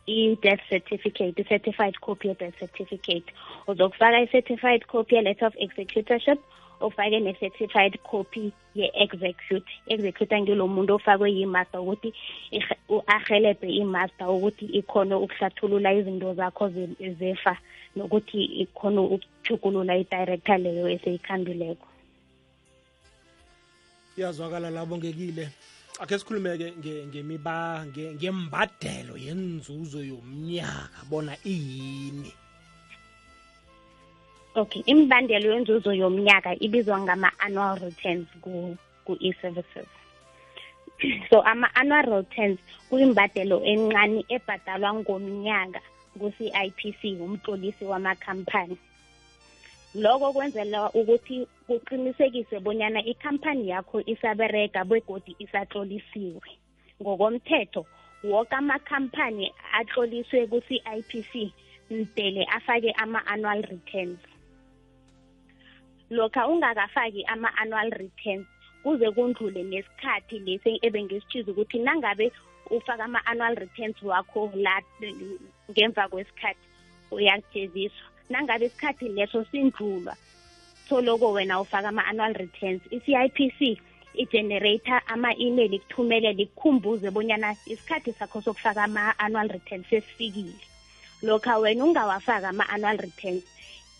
i-death 0.07 0.63
certificate 0.69 1.39
i-certified 1.39 1.95
copy 2.01 2.27
ye-death 2.27 2.57
certificate. 2.59 3.25
Uzokufaka 3.67 4.23
i-certified 4.23 4.87
copy 4.87 5.15
ye-letter 5.15 5.45
of 5.45 5.55
executorship 5.59 6.39
ofake 6.81 7.19
ne-certified 7.19 7.99
copy 8.03 8.51
ye-execute. 8.75 9.71
Execute 9.87 10.41
ngilo 10.41 10.67
muntu 10.67 10.95
ofakwe 10.95 11.31
yi-master 11.31 11.79
ukuthi 11.81 12.13
ahelebhe 13.07 13.69
i-master 13.81 14.27
ukuthi 14.29 14.65
ikhone 14.65 15.15
ukuhlathulula 15.15 15.93
izinto 15.93 16.33
zakho 16.33 16.69
zefa 17.19 17.57
nokuthi 17.95 18.43
ikhone 18.63 18.99
ukuchukulula 18.99 19.97
i-director 19.97 20.57
leyo 20.57 20.89
eseyikhambileko 20.89 21.87
iyazwakala 24.17 24.69
labongekile 24.69 25.49
akhe 25.99 26.19
sikhulumeke 26.19 26.73
ngemiba 27.07 27.85
ngembadelo 28.17 29.13
yenzuzo 29.17 30.03
yomnyaka 30.03 30.99
bona 31.09 31.33
iyini? 31.45 32.31
Okay 34.55 34.83
imbandelo 34.85 35.53
yenzuzo 35.53 35.93
yomnyaka 35.93 36.55
ibizwa 36.59 36.99
ngama-annual 36.99 37.79
returns 37.79 38.27
ku-e-services. 39.05 39.87
So 41.29 41.41
ama-annual 41.41 42.05
returns 42.05 42.59
kuyimbadelo 42.89 43.63
encane 43.63 44.25
ebhadalwa 44.29 44.93
ngomnyaka 44.93 45.81
ku-CIPC 46.19 47.01
umtlolisi 47.23 47.85
wamakhampani. 47.85 48.77
Lokho 49.95 50.33
kwenzela 50.33 50.89
ukuthi 50.93 51.47
kuqinisekise 51.67 52.59
bonyana 52.59 52.99
ikhampani 53.05 53.69
yakho 53.69 54.01
isaberega 54.05 54.83
begodi 54.83 55.35
isatlolisiwe. 55.39 56.49
Ngokomthetho 57.01 57.85
woke 58.23 58.55
amakhampani 58.55 59.51
atloliswe 59.73 60.47
ku-CIPC 60.47 61.33
mdele 61.89 62.43
afake 62.45 62.91
ama-annual 62.91 63.61
returns. 63.61 64.19
Lokha 66.11 66.47
ungakafaki 66.47 67.23
ama-annual 67.25 67.89
returns 67.89 68.45
kuze 68.83 69.11
kundlule 69.11 69.63
nesikhathi 69.63 70.39
lesi 70.39 70.79
ebengisitshiza 70.81 71.51
ukuthi 71.51 71.79
nangabe 71.79 72.31
ufaka 72.69 73.03
ama-annual 73.03 73.55
returns 73.55 73.95
wakho 74.03 74.51
la 74.55 74.81
ngemva 75.71 76.07
kwesikhathi 76.07 76.65
uyakujeziswa. 77.11 78.07
Nangabe 78.29 78.65
isikhathi 78.65 79.09
leso 79.09 79.45
sindlulwa 79.51 80.15
soloko 80.89 81.31
wena 81.31 81.61
ufaka 81.61 81.87
ama-annual 81.87 82.33
returns. 82.33 82.81
i-CIPC 82.91 83.79
igenerator 84.13 85.01
ama-email 85.07 85.73
ikuthumelele 85.73 86.43
ikukhumbuze 86.43 87.11
bonyana 87.11 87.55
isikhathi 87.65 88.13
sakho 88.19 88.41
sokufaka 88.41 88.83
ama-annual 88.83 89.47
returns 89.47 89.87
sesifikile. 89.89 90.59
Lokha 91.21 91.57
wena 91.57 91.85
ungawafaka 91.85 92.49
ama-annual 92.49 92.97
returns 92.97 93.43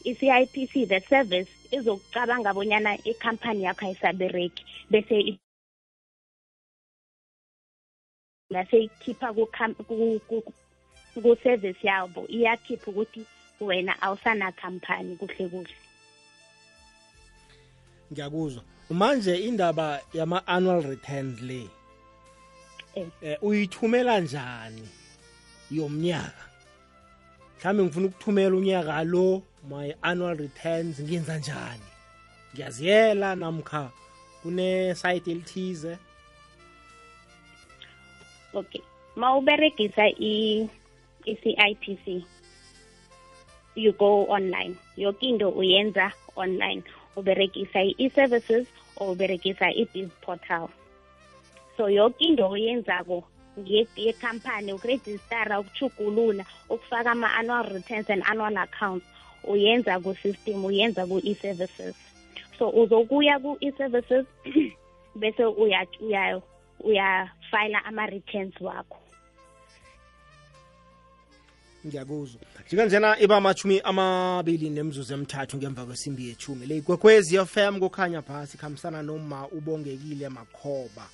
i-CIPC 0.06 0.88
the 0.88 1.00
service 1.10 1.61
izokucabanga 1.72 2.54
bonyana 2.54 2.98
ikhampani 3.04 3.64
yakho 3.64 3.86
ayisabereki 3.86 4.64
bese 4.92 5.38
laseyikhipha 8.50 9.34
ku-service 11.24 11.84
yabo 11.84 12.22
iyakhipha 12.28 12.88
ukuthi 12.92 13.26
wena 13.62 14.02
awusanakhampani 14.02 15.16
kuhle 15.16 15.50
kuhle. 15.50 15.76
Ngiyakuzwa. 18.12 18.64
Manje 18.90 19.36
indaba 19.48 20.02
yama-annual 20.14 20.82
returns 20.82 21.42
le 21.42 21.70
eh 23.22 23.38
uyithumela 23.42 24.20
njani 24.20 24.88
yomnyaka 25.72 26.51
mhlawumbe 27.62 27.84
ngifuna 27.84 28.08
ukuthumela 28.08 28.56
unyaka 28.56 29.04
lo 29.04 29.42
my 29.70 29.94
annual 30.02 30.38
returns 30.38 31.02
ngenza 31.02 31.38
njani? 31.38 31.88
Ngiyaziyela 32.54 33.36
namkha 33.36 33.92
kune-site 34.42 35.32
elithize. 35.32 35.98
Okay 38.54 38.82
ma 39.16 39.36
uberegisa 39.36 40.08
i-CIPC 40.20 42.06
you 43.76 43.92
go 43.94 44.26
online. 44.28 44.76
Yoke 44.96 45.24
into 45.24 45.50
uyenza 45.50 46.12
online. 46.36 46.84
Uberegisa 47.16 47.84
i-e-services 47.84 48.68
or 48.96 49.16
uberegisa 49.16 49.72
i-biz 49.76 50.10
portal. 50.22 50.70
So 51.78 51.88
yoke 51.88 52.16
into 52.20 52.44
oyenzako 52.44 53.24
yekhampani 53.96 54.74
ukurejistara 54.74 55.60
ukuchugulula 55.60 56.46
ukufaka 56.70 57.12
ama-annual 57.12 57.64
returns 57.74 58.10
and 58.10 58.24
annual 58.26 58.58
accounts. 58.58 59.06
Uyenza 59.44 60.00
ku-system 60.00 60.66
uyenza 60.66 61.06
ku-e-services. 61.06 61.96
So 62.58 62.70
uzokuya 62.70 63.40
ku-e-services 63.40 64.26
bese 65.16 65.46
uyafayila 65.46 66.42
uya, 66.84 67.30
uya 67.54 67.86
ama-returns 67.86 68.62
wakho. 68.62 68.98
Ngiyakuzwa. 71.86 72.42
Njenganjena 72.68 73.20
iba 73.20 73.38
amachumi 73.38 73.80
amabili 73.84 74.70
nemzuzu 74.70 75.14
emthathu 75.14 75.58
ngemva 75.58 75.86
kwesimbi 75.86 76.28
yechumi 76.30 76.66
le 76.66 76.78
ikwekwezi 76.78 77.46
fm 77.46 77.80
kukhanya 77.80 78.22
phasi 78.22 78.58
khambisana 78.58 79.02
noma 79.02 79.48
ubongekile 79.48 80.30
makhoba. 80.30 81.06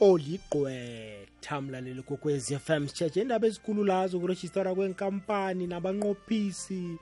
Oligqwetha 0.00 1.60
mlaleli 1.60 2.02
kokwezi 2.02 2.58
FM 2.58 2.86
sitshetshe 2.86 3.20
indaba 3.20 3.46
ezikhulu 3.46 3.84
lazo 3.84 4.20
kurejistara 4.20 4.74
kwenkampani 4.74 5.66
nabanqophisi 5.66 6.98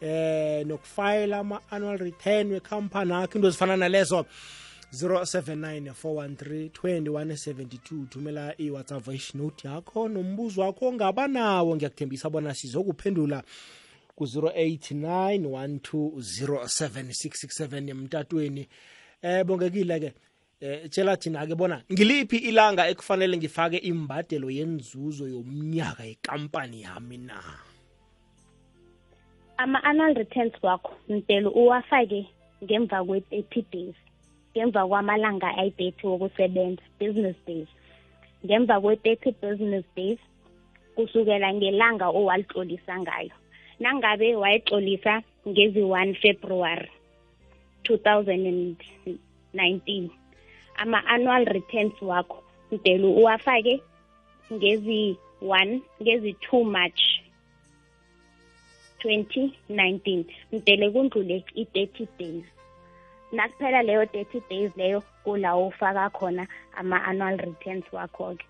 eh 0.00 0.66
nokufayela 0.66 1.38
ama-annual 1.38 1.98
return 1.98 2.52
wekhampani 2.52 3.12
akho. 3.12 3.38
Into 3.38 3.48
ezifana 3.48 3.76
nalezo 3.76 4.26
079 4.92 5.92
413 5.92 6.68
2172 6.68 8.06
thumela 8.08 8.54
i-whatsapp 8.58 9.04
voice 9.04 9.38
note 9.38 9.68
yakho 9.68 10.08
nombuzo 10.08 10.60
wakho 10.60 10.86
ongaba 10.88 11.28
nawo. 11.28 11.76
Ngiyakuthembisa 11.76 12.30
bona 12.30 12.54
sizokuphendula 12.54 13.42
ku-089 14.16 15.38
1207667 15.38 17.90
emtatweni. 17.90 18.68
Eh 19.22 19.44
bongekile-ke. 19.44 20.12
Eh 20.62 20.88
tshela 20.88 21.16
thina 21.16 21.46
ke 21.46 21.54
bona 21.58 21.82
ngiliphi 21.92 22.36
ilanga 22.36 22.88
ekufanele 22.90 23.36
ngifake 23.36 23.78
imbadelo 23.82 24.50
yenzuzo 24.50 25.28
yomnyaka 25.28 26.04
yekampani 26.04 26.82
yami 26.82 27.18
na? 27.18 27.34
Ama-annual 29.56 30.14
returns 30.14 30.52
wakho 30.62 30.94
mdelo 31.08 31.50
uwafake 31.50 32.26
ngemva 32.64 33.04
kwe-thirty 33.04 33.64
days 33.72 33.94
ngemva 34.54 34.86
kwamalanga 34.86 35.56
ayi-thirty 35.58 36.06
wokusebenza 36.06 36.82
business 37.00 37.36
days. 37.46 37.68
Ngemva 38.46 38.80
kwe-thirty 38.80 39.30
business 39.42 39.84
days 39.96 40.18
kusukela 40.94 41.54
ngelanga 41.54 42.08
owalitlolisa 42.08 43.00
ngayo. 43.00 43.30
Nangabe 43.80 44.36
wayitlolisa 44.36 45.22
ngezi-one 45.48 46.14
february 46.14 46.90
2019 47.82 50.21
ama-annual 50.76 51.44
returns 51.44 52.02
wakho 52.02 52.42
mdelu 52.72 53.12
uwafake 53.12 53.82
ngezi-one 54.52 55.82
ngezi-two 56.02 56.64
march 56.64 57.02
2019 59.04 60.24
mdele 60.52 60.90
kundlule 60.90 61.44
i-30 61.54 62.06
days. 62.18 62.44
Nakuphela 63.32 63.82
leyo 63.82 64.04
30 64.04 64.42
days 64.50 64.76
leyo 64.76 65.00
kula 65.24 65.56
ufaka 65.56 66.10
khona 66.10 66.46
ama-annual 66.76 67.36
returns 67.36 67.84
wakho-ke. 67.92 68.44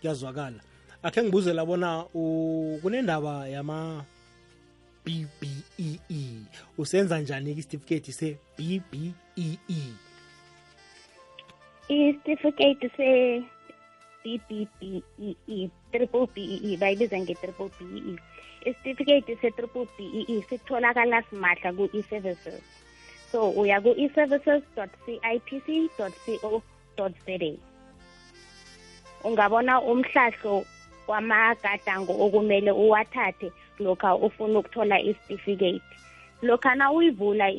Kuyazwakala. 0.00 0.60
Akhe 1.02 1.22
ngibuzela 1.22 1.64
bona 1.66 2.04
kunendaba 2.82 3.48
yama 3.48 4.04
BBEE 5.04 6.42
usenza 6.78 7.18
njani 7.20 7.52
isitifiketi 7.52 8.38
se-BBEE 9.36 9.94
isitifiketi 11.88 12.88
se 12.96 13.42
BBBEE 14.24 15.70
triple 15.92 16.26
BEE 16.34 16.76
bayibiza 16.76 17.18
nge-triple 17.18 17.70
BEE 17.78 18.16
isitifiketi 18.64 19.36
se-triple 19.36 19.86
BEE 19.98 20.42
sitholakala 20.48 21.22
simahla 21.22 21.72
ku-e-services 21.72 22.62
so 23.32 23.50
uya 23.50 23.80
ku-e-services 23.80 24.62
cipc 25.04 25.68
co 25.96 27.08
za 27.08 27.52
ungabona 29.24 29.80
umhlahlo 29.80 30.64
wamagadango 31.06 32.12
okumele 32.24 32.70
uwathathe 32.70 33.52
lokha 33.78 34.14
ufuna 34.14 34.58
ukuthola 34.58 35.00
isitifiketi 35.00 35.82
lokha 36.42 36.74
na 36.74 36.92
uyivula 36.92 37.50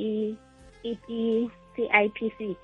i-CIPC 1.77 2.55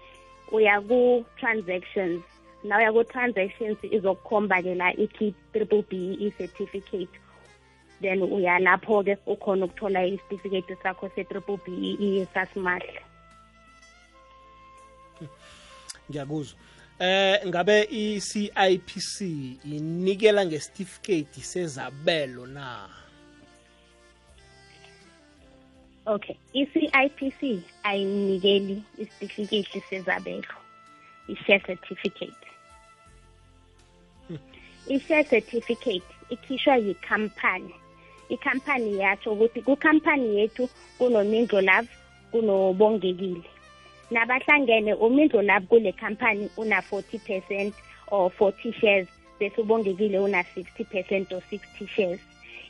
uya 0.51 0.81
ku-transactions. 0.81 2.23
Na 2.63 2.77
uya 2.77 2.91
ku-transactions 2.91 3.77
izokukhomba-ke 3.83 4.75
la 4.75 4.93
ithi 4.93 5.33
triple 5.53 5.83
b 5.89 6.17
i-certificate. 6.19 7.15
Then 8.01 8.21
uya 8.23 8.59
lapho-ke 8.59 9.17
ukhona 9.27 9.65
ukuthola 9.65 10.05
isitifiketi 10.05 10.75
sakho 10.83 11.09
se-triple 11.15 11.57
b 11.65 11.97
e 11.99 12.27
sasimahla 12.33 13.09
ngiyakuzwa. 16.09 16.59
Eh 16.99 17.47
ngabe 17.47 17.87
i-CIPC 17.91 19.21
inikela 19.63 20.45
ngesitifiketi 20.45 21.41
sezabelo 21.41 22.47
na? 22.47 22.89
Okay 26.09 26.37
i-CIPC 26.53 27.61
ayinikeli 27.83 28.83
isitifiketi 28.97 29.81
sezabelo 29.89 30.53
i-share 31.27 31.59
certificate. 31.59 32.47
I-share 34.87 35.23
certificate 35.23 36.07
ikhishwa 36.29 36.75
yikhampani. 36.75 37.73
Ikhampani 38.29 38.99
yatsho 38.99 39.33
ukuthi 39.33 39.61
kukhampani 39.61 40.37
yethu 40.37 40.69
kunomindlo 40.97 41.61
love 41.61 41.89
kunobongekile. 42.31 43.49
Nabahlangene 44.11 44.93
umindlo 44.93 45.41
love 45.41 45.67
kule 45.67 45.91
khampani 45.91 46.49
una-40 46.57 47.19
percent 47.19 47.75
or 48.11 48.31
40 48.31 48.73
shares 48.73 49.07
bese 49.39 49.61
ubongekile 49.61 50.19
una-60 50.19 50.85
percent 50.85 51.31
or 51.33 51.41
60 51.51 51.87
shares. 51.87 52.19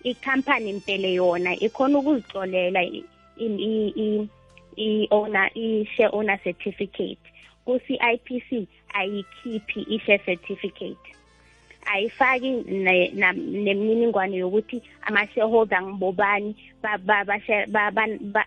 Ikhampani 0.04 0.73
mpele 0.73 1.13
yona 1.13 1.56
ikhona 1.56 1.99
ukuzixolela 1.99 2.84
i-owner 4.78 5.49
i-share 5.56 6.10
owner 6.13 6.39
certificate. 6.43 7.19
ku-CIPC 7.65 8.67
ayikhiphi 8.93 9.82
i-share 9.95 10.21
certificate. 10.25 11.06
Ayifaki 11.86 12.49
nemininingwane 13.65 14.38
yokuthi 14.38 14.82
ama-shareholder 15.02 15.82
ngibobani 15.82 16.56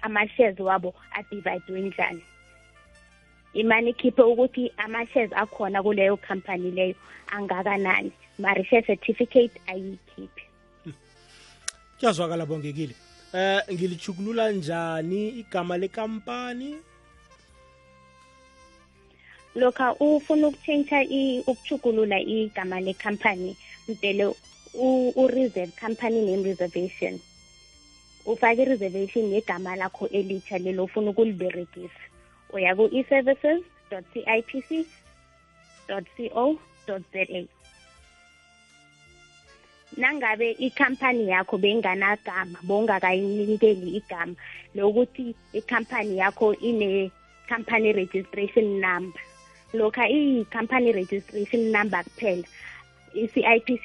ama-shares 0.02 0.58
wabo 0.60 0.94
adivayidwe 1.12 1.80
njani 1.80 2.22
imani 3.54 3.90
ikhiphe 3.90 4.22
ukuthi 4.22 4.72
ama-shares 4.76 5.32
akhona 5.32 5.82
kuleyo 5.82 6.16
company 6.16 6.70
leyo 6.70 6.94
angakanani. 7.26 8.12
Mari 8.38 8.64
share 8.64 8.82
certificate 8.82 9.60
ayikhiphi. 9.66 10.42
Kuyazwakala 11.98 12.46
bongekile. 12.46 12.94
Eh 13.34 13.62
ngilichukulula 13.72 14.50
njani 14.52 15.28
igama 15.28 15.78
lekampani? 15.78 16.76
Lokha 19.54 19.94
ufuna 19.94 20.48
ukutshentsha 20.48 21.00
ukuchugulula 21.46 22.20
igama 22.20 22.80
lekhampani 22.80 23.56
mdele 23.88 24.34
u-reserve 24.74 25.72
company 25.80 26.20
name 26.20 26.42
reservation. 26.44 27.20
Ufake 28.26 28.62
i-reservation 28.62 29.32
yegama 29.32 29.76
lakho 29.76 30.06
elitsha 30.08 30.58
lelo 30.58 30.84
ufuna 30.84 31.10
ukuliberegisa. 31.10 32.00
Uya 32.52 32.76
ku-e-services 32.76 33.62
cipc 34.12 34.86
co 35.88 36.58
za 37.12 37.26
nangabe 39.96 40.50
ikhampani 40.50 41.28
yakho 41.28 41.58
beyinganagama 41.58 42.58
bowungakayinikeli 42.62 43.96
igama 43.96 44.34
lokuthi 44.74 45.34
ikhampani 45.52 46.18
yakho 46.18 46.54
ine-company 46.54 47.92
registration 47.92 48.80
number. 48.80 49.20
Lokha 49.74 50.04
i-company 50.08 50.92
registration 50.92 51.72
number 51.72 52.04
kuphela 52.04 52.44
i-CIPC 53.14 53.84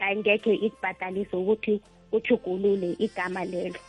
ayingekhe 0.00 0.54
ikubhatalise 0.54 1.36
ukuthi 1.36 1.80
uchugulule 2.12 2.96
igama 2.98 3.44
lelo. 3.44 3.80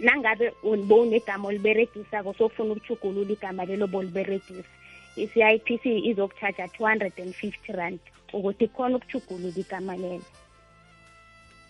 Nangabe 0.00 0.52
bowunegama 0.62 1.48
oliberegisako 1.48 2.34
sofuna 2.34 2.72
ukuchugulula 2.72 3.32
igama 3.32 3.64
lelo 3.64 3.86
boliberegisa 3.86 4.64
i-CIPC 5.16 5.86
izokuchaja 5.86 6.66
250 6.66 7.72
rand. 7.72 8.00
Ukuthi 8.32 8.68
khona 8.68 8.96
ukuchugulula 8.96 9.58
igama 9.58 9.96
lelo 9.96 10.24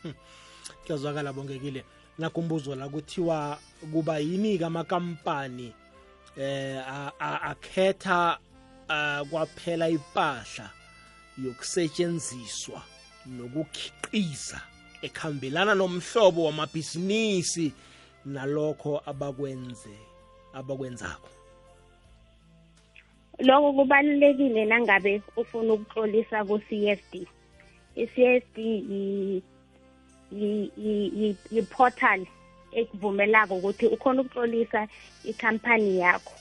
hmm. 0.03 0.15
kuyazwakala 0.87 1.33
bongekile 1.33 1.85
nakumbuzo 2.19 2.75
la 2.75 2.89
kuthiwa 2.89 3.59
kuba 3.93 4.19
yini-ke 4.19 4.65
amakampani 4.65 5.73
eh 6.37 6.83
akhetha 7.21 8.39
kwaphela 9.31 9.89
impahla 9.89 10.71
yokusetshenziswa 11.45 12.83
nokukhiqiza 13.27 14.61
ekhambelana 15.03 15.75
nomhlobo 15.75 16.45
wamabhizinisi 16.45 17.73
nalokho 18.25 19.03
abakwenze 19.07 19.97
abakwenzako 20.53 21.40
lokho 23.41 23.73
kubalulekile 23.73 24.65
nangabe 24.65 25.23
ufuna 25.37 25.73
ukuxolisa 25.73 26.45
ku-CSD 26.45 27.27
i-CSD 27.97 28.57
yi-portal 31.51 32.21
ekuvumelako 32.73 33.55
ukuthi 33.57 33.87
ukhona 33.87 34.21
ukuxolisa 34.23 34.89
ikhampani 35.25 35.99
yakho. 35.99 36.33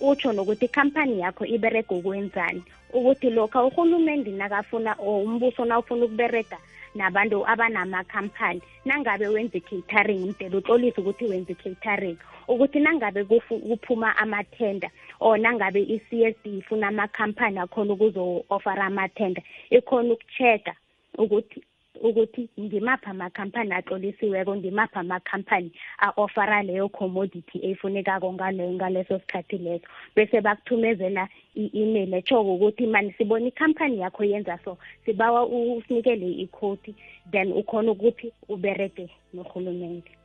Utsho 0.00 0.32
nokuthi 0.32 0.64
ikhampani 0.64 1.20
yakho 1.20 1.44
iberega 1.46 1.94
ukwenzani. 1.94 2.62
Ukuthi 2.92 3.30
lokho 3.30 3.66
uhulumende 3.66 4.30
nakafuna 4.30 4.96
or 4.98 5.22
umbuso 5.24 5.64
nawufuna 5.64 6.04
ukuberega 6.04 6.58
nabantu 6.94 7.46
abanamakhampani 7.46 8.62
nangabe 8.84 9.28
wenza 9.28 9.58
i-catering 9.58 10.26
mdele 10.26 10.56
uxolise 10.56 11.00
ukuthi 11.00 11.24
wenza 11.24 11.52
i-catering 11.52 12.16
ukuthi 12.48 12.80
nangabe 12.80 13.24
kuphuma 13.24 14.16
amathenda 14.16 14.90
or 15.20 15.38
nangabe 15.38 15.82
i-CSD 15.82 16.46
ifuna 16.46 16.88
amakhampani 16.88 17.58
akhona 17.58 17.92
ukuzo-ofara 17.92 18.84
amathenda 18.86 19.42
ikhona 19.70 20.12
ukucheck-a 20.14 20.74
ukuthi 21.18 21.62
ukuthi 22.02 22.48
ngimaphi 22.60 23.06
amakhampani 23.10 23.72
atlolisiweko 23.74 24.56
ngimaphi 24.56 24.98
amakhampani 24.98 25.70
a-ofara 25.98 26.62
leyo 26.62 26.88
commodity 26.88 27.58
efunekako 27.62 28.32
ngaleso 28.32 29.18
sikhathi 29.18 29.58
leso. 29.58 29.86
Bese 30.14 30.40
bakuthumezela 30.40 31.28
i-email 31.56 32.14
etshoko 32.14 32.54
ukuthi 32.54 32.86
mani 32.86 33.12
sibona 33.18 33.46
ikhampani 33.46 34.00
yakho 34.00 34.24
yenza 34.24 34.58
so 34.64 34.78
sibawa 35.04 35.46
usinikele 35.46 36.30
ikhoti 36.44 36.94
then 37.32 37.52
ukhona 37.52 37.92
ukuthi 37.92 38.32
uberege 38.48 39.08
nohulumende 39.34 40.17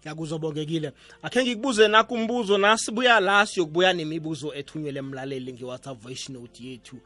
ngiyakuzobongekile. 0.00 0.92
Akhe 1.22 1.42
ngikubuze 1.42 1.88
nakumbuzo 1.88 2.58
nasibuya 2.58 3.20
la 3.20 3.46
siyokubuya 3.46 3.92
nemibuzo 3.92 4.54
ethunyelwe 4.54 4.98
emlaleli 4.98 5.52
nge-whatsapp 5.52 5.98
voice 6.00 6.32
note 6.32 6.64
yethu. 6.64 7.00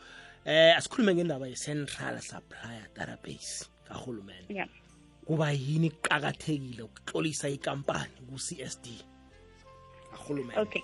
Eh 0.44 0.76
asikhulume 0.76 1.14
ngendaba 1.14 1.46
ye-central 1.46 2.20
supplier 2.20 2.86
database 2.96 3.66
kahulumende 3.88 4.54
yeah. 4.54 4.68
kuba 5.24 5.52
yini 5.52 5.90
kuqakathekile 5.90 6.82
ukuhlolisa 6.82 7.48
ikampani 7.48 8.18
ku-CSD 8.28 8.86
kahulumende 10.10 10.60
okay. 10.60 10.82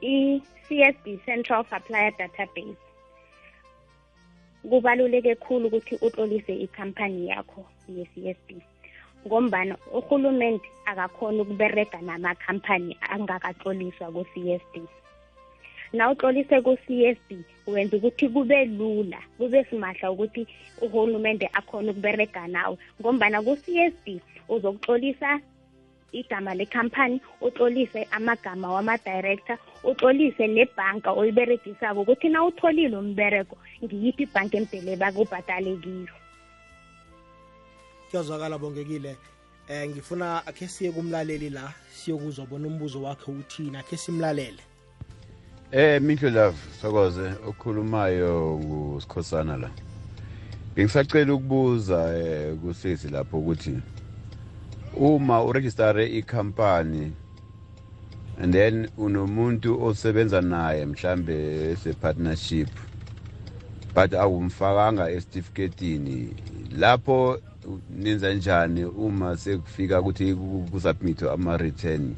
i-CSD 0.00 1.24
central 1.24 1.64
supplier 1.64 2.12
database 2.18 2.76
kubaluleke 4.70 5.34
khulu 5.34 5.66
ukuthi 5.66 5.94
utlolise 5.94 6.54
ikhampani 6.54 7.28
yakho 7.28 7.66
ye-CSD 7.88 8.62
ngombana 9.26 9.74
uhulumende 9.92 10.68
akakhona 10.84 11.42
ukuberega 11.42 11.98
namakhampani 12.00 12.96
angakatloliswa 13.14 14.06
ku-CSD 14.14 14.74
nawutlolise 15.92 16.56
ku-CSD 16.60 17.30
wenza 17.66 17.96
ukuthi 17.96 18.28
kube 18.28 18.64
lula 18.64 19.20
kube 19.38 19.64
simahla 19.64 20.10
ukuthi 20.10 20.46
uhulumende 20.84 21.46
akhona 21.52 21.90
ukuberega 21.92 22.46
nawe 22.46 22.76
ngombana 23.00 23.42
ku-CSD 23.42 24.06
uzokutlolisa 24.48 25.40
igama 26.12 26.54
lekhampani 26.54 27.20
utlolise 27.40 28.08
amagama 28.10 28.72
wama-director 28.72 29.58
utlolise 29.84 30.46
nebhanka 30.46 31.10
oyiberegisako 31.12 32.00
ukuthi 32.00 32.28
na 32.28 32.44
utholile 32.44 32.96
umbereko 32.96 33.56
ngiyiphi 33.84 34.22
ibhanka 34.22 34.56
emdele 34.58 34.96
bakubhadale 34.96 35.76
kiyo. 35.82 36.17
Kuyazwakala 38.10 38.58
bongekile 38.58 39.16
eh 39.68 39.88
ngifuna 39.88 40.46
akhe 40.46 40.68
siye 40.68 40.92
kumlaleli 40.92 41.50
la 41.50 41.72
siyokuzwa 41.94 42.46
bona 42.46 42.66
umbuzo 42.66 43.02
wakhe 43.02 43.30
uthini 43.30 43.76
akhe 43.76 43.96
simlalele 43.96 44.62
Eh 45.70 46.00
Mihlo 46.00 46.30
Love 46.30 46.56
Sokoze 46.80 47.32
okhulumayo 47.46 48.60
nguSikhosana 48.64 49.56
la. 49.56 49.70
Bengisacela 50.74 51.34
ukubuza 51.34 52.18
eh 52.18 52.56
kusisi 52.56 53.08
lapho 53.08 53.38
ukuthi 53.38 53.76
uma 54.96 55.44
uregister 55.44 56.00
ikhampani 56.00 57.12
and 58.40 58.54
then 58.54 58.88
unomuntu 58.96 59.84
osebenza 59.84 60.40
naye 60.40 60.86
mhlambe 60.86 61.70
ese 61.70 61.92
partnership 61.92 62.68
but 63.94 64.14
awumfakanga 64.14 65.10
esitifiketini 65.10 66.34
lapho 66.78 67.38
nenza 67.90 68.34
njani 68.34 68.84
uma 68.84 69.36
sekufika 69.36 70.00
ukuthi 70.00 70.34
kusubmit 70.70 71.22
ama 71.22 71.56
return 71.56 72.14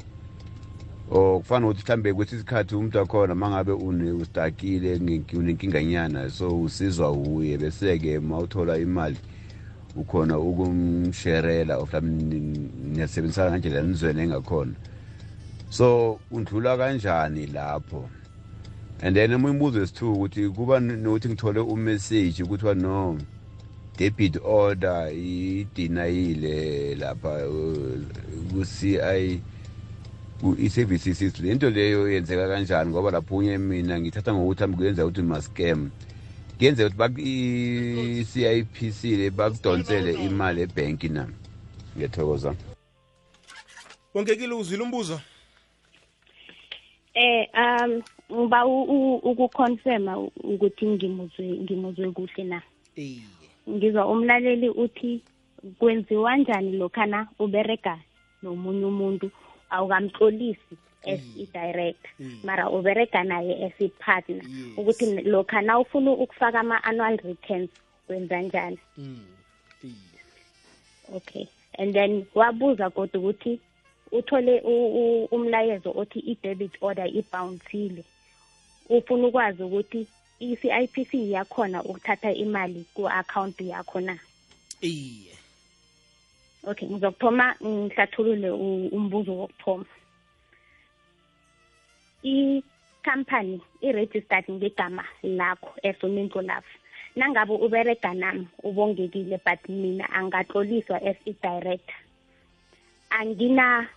or 1.11 1.39
kufana 1.39 1.67
ukuthi 1.67 1.83
mhlambe 1.83 2.13
kwethi 2.13 2.35
isikhathi 2.35 2.75
umuntu 2.75 2.97
wakhona 2.97 3.35
mangabe 3.35 3.71
ustakile 3.71 4.95
unenkinganyana 5.33 6.29
so 6.29 6.61
usizwa 6.61 7.11
uye 7.11 7.57
bese-ke 7.57 8.19
ma 8.19 8.39
uthola 8.39 8.77
imali 8.77 9.17
ukhona 9.95 10.39
ukumsherela 10.39 11.77
or 11.77 11.87
mhlawumbe 11.87 12.39
niyasebenzisana 12.93 13.59
ngendlela 13.59 13.87
nizwene 13.87 14.23
engakhona. 14.23 14.73
So 15.69 16.19
undlula 16.31 16.77
kanjani 16.77 17.47
lapho? 17.47 18.09
And 19.01 19.15
then 19.15 19.33
omunye 19.33 19.51
umbuzo 19.51 19.79
wesithuku 19.79 20.13
ukuthi 20.13 20.49
kuba 20.49 20.79
nokuthi 20.79 21.29
ngithole 21.29 21.59
umessage 21.59 22.43
kuthiwa 22.43 22.75
no 22.75 23.17
debit 23.97 24.37
order 24.43 25.11
idinayile 25.13 26.95
lapha 26.95 27.47
uh, 27.47 27.99
ku-ci 28.51 28.97
i-services 30.57 31.39
le 31.39 31.55
nto 31.55 31.69
leyo 31.69 32.11
yenzeka 32.11 32.47
kanjani? 32.47 32.89
Ngoba 32.89 33.11
lapho 33.11 33.35
unye 33.35 33.57
mina 33.57 33.99
ngithatha 33.99 34.33
ngokuthi 34.33 34.61
hambe 34.61 34.77
kuyenza 34.77 35.05
ukuthi 35.05 35.21
ma-scam. 35.21 35.89
Kuyenzeka 36.57 37.05
ukuthi 37.05 37.21
i-cipc 38.21 39.03
le 39.03 39.29
bakudonsele 39.29 40.13
imali 40.13 40.61
ebhenki 40.61 41.09
na? 41.09 41.27
Ngiyathokoza. 41.95 42.55
Wongekile 44.13 44.53
uzwile 44.53 44.83
umbuzo? 44.83 45.21
Eh 47.13 47.47
um 47.53 48.01
ngiba 48.31 48.65
ukuconfirma 48.65 50.17
ukuthi 50.17 50.85
ngimuzwe 50.85 51.45
ngimuzwe 51.45 52.11
kuhle 52.11 52.43
na? 52.43 52.61
Iye 52.95 53.40
ngizwa 53.69 54.07
umlaleli 54.07 54.69
uthi 54.69 55.21
kwenziwa 55.79 56.37
njani 56.37 56.71
lokhana 56.71 57.27
uberega 57.39 57.99
nomunye 58.43 58.85
umuntu? 58.85 59.31
Awukamtlolisi 59.69 60.75
as 61.07 61.21
i-director 61.37 62.11
mara 62.43 62.69
uberega 62.69 63.23
naye 63.23 63.65
as 63.65 63.81
i-partner 63.81 64.43
ukuthi 64.77 65.05
lokha 65.21 65.61
na 65.61 65.79
ufuna 65.79 66.11
ukufaka 66.11 66.59
ama-annual 66.59 67.17
returns 67.17 67.69
wenza 68.09 68.41
njani? 68.41 68.79
Okay. 71.15 71.47
And 71.77 71.93
then 71.93 72.25
wabuza 72.35 72.89
kodwa 72.89 73.19
ukuthi 73.21 73.59
uthole 74.11 74.59
umlayezo 75.31 75.93
othi 75.95 76.19
i-debit 76.19 76.71
order 76.81 77.07
ibouncile 77.07 78.03
ufuna 78.89 79.27
ukwazi 79.27 79.63
ukuthi 79.63 80.07
i-CIPC 80.41 81.11
yakhona 81.35 81.83
ukuthatha 81.83 82.31
imali 82.33 82.85
ku-account 82.95 83.57
yakho 83.61 83.99
na? 84.01 84.15
Iye. 84.81 85.33
Okay 86.63 86.89
ngizokuthoma 86.89 87.55
ngihlathulule 87.61 88.49
umbuzo 88.97 89.31
wokuthoma. 89.39 89.85
I-company 92.23 93.61
i-registered 93.81 94.45
ngegama 94.49 95.05
lakho 95.23 95.69
umuntu 96.03 96.41
lavo 96.41 96.73
nangabe 97.15 97.53
uberega 97.53 98.13
nami 98.13 98.47
ubongekile 98.63 99.37
but 99.45 99.61
mina 99.69 100.05
angatloliswa 100.09 101.01
as 101.01 101.17
i-director. 101.25 101.99
Angina 103.09 103.87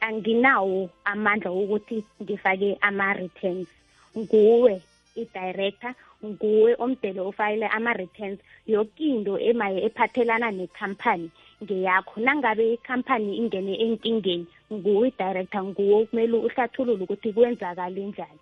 anginawo 0.00 0.90
amandla 1.04 1.50
wokuthi 1.50 2.04
ngifake 2.22 2.78
ama-returns 2.80 3.68
nguwe 4.16 4.82
i-director 5.16 5.94
nguwe 6.24 6.74
omdele 6.78 7.20
ufayile 7.20 7.66
ama-returns. 7.66 8.38
Yokinto 8.66 9.38
emaye 9.38 9.84
ephathelana 9.86 10.50
nekhampani 10.50 11.30
ngeyakho. 11.62 12.20
Nangabe 12.20 12.72
ikhampani 12.74 13.36
ingene 13.36 13.74
enkingeni 13.84 14.46
nguwe 14.72 15.08
i-director 15.08 15.62
nguwe 15.64 16.06
kumele 16.06 16.36
uhlathulule 16.36 17.02
ukuthi 17.04 17.32
kwenzakale 17.32 18.06
njani. 18.06 18.40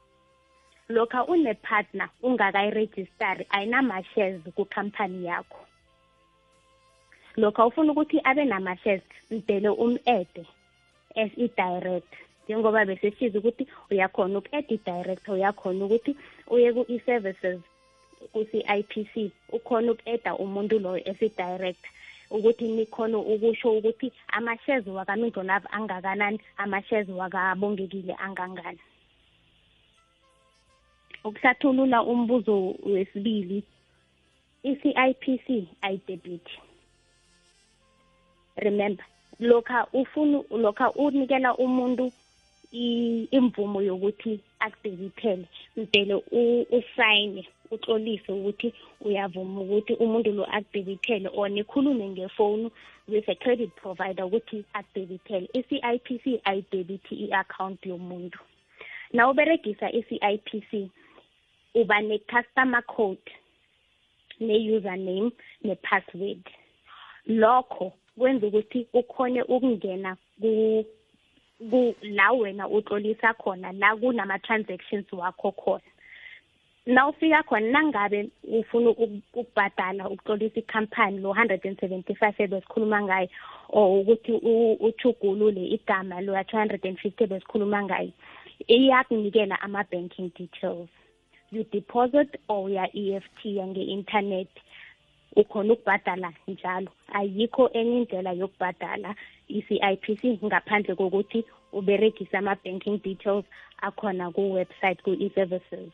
Lokha 0.89 1.25
une-partner 1.27 2.09
ungakayirejistari 2.23 3.47
ayinama-shares 3.51 4.43
kukhampani 4.55 5.27
yakho. 5.27 5.59
Lokha 7.37 7.67
ufuna 7.67 7.93
ukuthi 7.93 8.21
abe 8.25 8.45
nama-shares 8.45 9.03
mdele 9.31 9.69
um-ede 9.69 10.47
as 11.17 11.31
i-director. 11.37 12.19
Njengoba 12.45 12.85
beseshize 12.85 13.39
ukuthi 13.39 13.67
uyakhona 13.91 14.39
uku-add 14.39 14.71
i-director 14.71 15.35
uyakhona 15.35 15.85
ukuthi 15.85 16.17
uye 16.51 16.73
ku-e-services 16.73 17.61
ku-CIPC 18.33 19.15
ukhona 19.57 19.93
uku-edda 19.93 20.35
umuntu 20.35 20.79
loyo 20.79 21.03
esi-director 21.11 21.91
ukuthi 22.31 22.65
nikhona 22.69 23.19
ukusho 23.19 23.79
ukuthi 23.79 24.13
ama-shares 24.29 24.87
wakamindlonavo 24.87 25.69
angakanani 25.71 26.39
ama-shares 26.57 27.09
wakabongekile 27.09 28.15
angangani. 28.15 28.79
Ukuhlathulula 31.25 32.03
umbuzo 32.03 32.75
wesibili 32.83 33.63
i-CIPC 34.63 35.49
ayidebit. 35.83 36.47
Remember 38.57 39.05
lokha 39.41 39.87
ufuna 39.93 40.43
lokha 40.51 40.91
unikela 40.91 41.55
umuntu 41.57 42.13
imvumo 42.73 43.83
yokuthi 43.83 44.41
akudebithele 44.59 45.47
mdele 45.77 46.15
usayine 46.71 47.49
utlolise 47.71 48.33
ukuthi 48.33 48.73
uyavuma 49.01 49.61
ukuthi 49.61 49.93
umuntu 49.95 50.33
lo 50.33 50.45
akudebithele 50.45 51.29
or 51.35 51.49
nikhulume 51.49 52.09
ngefoni 52.09 52.71
with 53.09 53.29
a 53.29 53.35
credit 53.35 53.71
provider 53.77 54.25
ukuthi 54.25 54.65
akudebithele 54.73 55.49
i-CIPC 55.53 56.41
ayidebithi 56.45 57.15
i-account 57.15 57.87
yomuntu. 57.87 58.39
Na 59.13 59.31
uberegisa 59.31 59.93
i-CIPC 59.93 60.91
uba 61.75 62.01
ne-customer 62.01 62.83
code 62.83 63.31
ne-username 64.41 65.31
ne-password. 65.65 66.43
Lokho 67.27 67.93
kwenza 68.19 68.47
ukuthi 68.47 68.87
ukhone 68.93 69.43
ukungena 69.43 70.17
la 72.03 72.33
wena 72.33 72.69
utlolisa 72.69 73.35
khona 73.35 73.73
la 73.73 73.97
kunama-transactions 73.97 75.13
wakho 75.13 75.53
khona. 75.53 75.83
Na 76.87 77.09
ufika 77.09 77.43
khona 77.43 77.71
nangabe 77.71 78.29
ufuna 78.45 78.91
ukubhadala 78.91 80.09
ukutlolisa 80.09 80.61
ikhampani 80.61 81.19
lo 81.19 81.33
175 81.33 82.35
ebesikhuluma 82.39 83.03
ngayo 83.03 83.29
or 83.71 84.01
ukuthi 84.01 84.33
uchugulule 84.81 85.67
igama 85.67 86.21
lo 86.21 86.33
250 86.33 87.25
ebesikhuluma 87.25 87.83
ngayo 87.83 88.13
iyakunikela 88.69 89.61
ama-banking 89.61 90.31
details. 90.37 90.89
You 91.51 91.65
deposit 91.65 92.37
or 92.49 92.69
uya-EFT 92.69 93.45
yange-internet 93.45 94.49
ukhona 95.37 95.73
ukubhadala 95.73 96.33
njalo. 96.49 96.91
Ayikho 97.13 97.71
enye 97.73 97.97
indlela 97.99 98.33
yokubhadala 98.33 99.15
i-CIPC 99.49 100.23
ngaphandle 100.45 100.95
kokuthi 100.95 101.45
uberegise 101.73 102.37
ama-banking 102.37 102.99
details 103.03 103.45
akhona 103.79 104.31
ku-website 104.31 105.03
ku-e-services. 105.05 105.93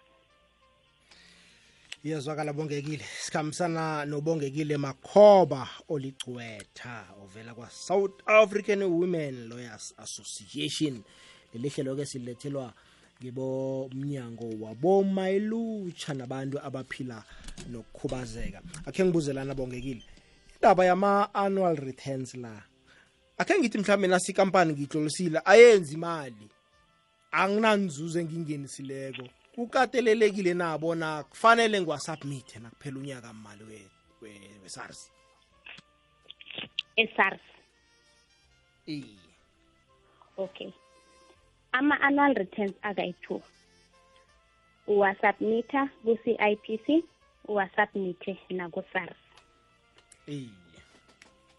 Iyazwakala 2.05 2.53
bongekile. 2.53 3.05
Sikhambisana 3.05 4.05
nobongekile 4.05 4.77
makhoba 4.77 5.69
oligcwetha 5.89 7.07
ovela 7.23 7.55
kwa-south 7.55 8.23
african 8.27 8.83
women 8.83 9.49
lawyers 9.49 9.95
association. 9.99 11.03
Leli 11.55 11.69
hlelo-ke 11.69 12.07
silethelwa 12.07 12.73
ngibomnyango 13.23 14.51
wabomayilutsha 14.61 16.15
nabantu 16.15 16.59
abaphila 16.59 17.23
nokukhubazeka. 17.71 18.61
Akhe 18.87 19.05
ngibuzelana 19.05 19.55
bongekile 19.55 20.03
indaba 20.57 20.85
yama-annual 20.85 21.77
returns 21.77 22.35
la 22.35 22.63
akhe 23.39 23.59
ngithi 23.59 23.79
mhlawumbe 23.79 24.09
nasikampani 24.09 24.73
ngiyihlolisile 24.73 25.41
ayenzi 25.45 25.95
imali. 25.95 26.49
Anginanzuzo 27.33 28.21
engingenisileko. 28.21 29.25
Kukatelelekile 29.55 30.55
na 30.55 30.79
bona 30.79 31.23
kufanele 31.25 31.81
ngiwasubmithe 31.81 32.59
nakuphela 32.59 32.99
unyaka 32.99 33.33
mali 33.33 33.65
we-sars? 34.21 35.11
e-SARS. 36.97 37.41
Iye. 38.87 39.17
Okay. 40.37 40.73
Ama-annual 41.73 42.35
returns 42.35 42.75
akayi-two. 42.83 43.41
Uwasubmitha 44.87 45.89
ku-CIPC 46.05 47.05
uwasubmithe 47.49 48.39
naku-SARS 48.51 49.19
iye 50.27 50.49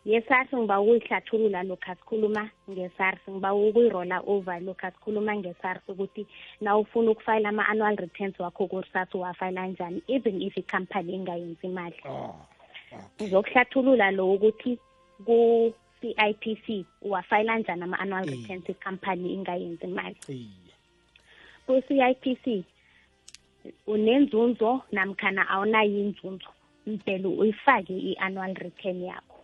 ye-SARS 0.05 0.49
ngiba 0.55 0.79
ukuyihlathulula 0.79 1.63
lokhu 1.63 1.95
sikhuluma 1.95 2.43
nge-SARS 2.69 3.21
ngiba 3.29 3.53
ukuyirola 3.53 4.17
over 4.27 4.59
lokhu 4.61 4.87
sikhuluma 4.91 5.35
nge-SARS 5.35 5.83
ukuthi 5.87 6.27
na 6.61 6.77
ufuna 6.77 7.11
ukufayila 7.11 7.49
ama-annual 7.49 7.95
returns 7.95 8.39
wakho 8.39 8.67
ku-SARS 8.67 9.15
uwafayila 9.15 9.67
njani 9.67 10.03
even 10.07 10.41
if 10.41 10.57
ikhampani 10.57 11.13
ingayenzi 11.13 11.67
imali. 11.67 11.99
Oh 12.05 12.35
ngizokuhlathulula 13.21 14.11
lo 14.11 14.33
ukuthi 14.33 14.79
ku-CIPC 16.13 16.85
uwafayila 17.01 17.59
njani 17.59 17.83
ama-annual 17.83 18.25
returns 18.25 18.69
ikhampani 18.69 19.33
ingayenzi 19.33 19.85
imali? 19.85 20.15
ku-CIPC 21.67 22.63
unenzunzo 23.87 24.81
namkhana 24.91 25.49
awunayo 25.49 25.99
inzunzo 25.99 26.47
mpela 26.87 27.29
uyifake 27.29 27.93
i-annual 27.97 28.53
return 28.55 29.03
yakho. 29.03 29.39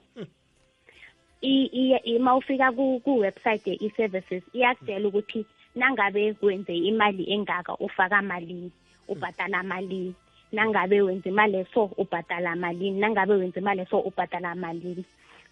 Ima 2.03 2.35
ufika 2.35 2.71
ku- 2.71 2.99
ku-website 3.03 3.67
ye-e-services 3.67 4.43
iyakutshela 4.53 5.07
ukuthi 5.07 5.45
nangabe 5.75 6.35
wenze 6.41 6.75
imali 6.77 7.31
engaka 7.33 7.75
ufaka 7.79 8.21
malini 8.21 8.71
ubhatala 9.07 9.63
malini. 9.63 10.13
Nangabe 10.51 11.01
wenza 11.01 11.29
imali 11.29 11.57
eso 11.57 11.91
ubhatala 11.97 12.55
malini. 12.55 12.99
Nangabe 12.99 13.33
wenza 13.33 13.59
imali 13.59 13.81
eso 13.81 13.99
ubhatala 13.99 14.55
malini. 14.55 15.05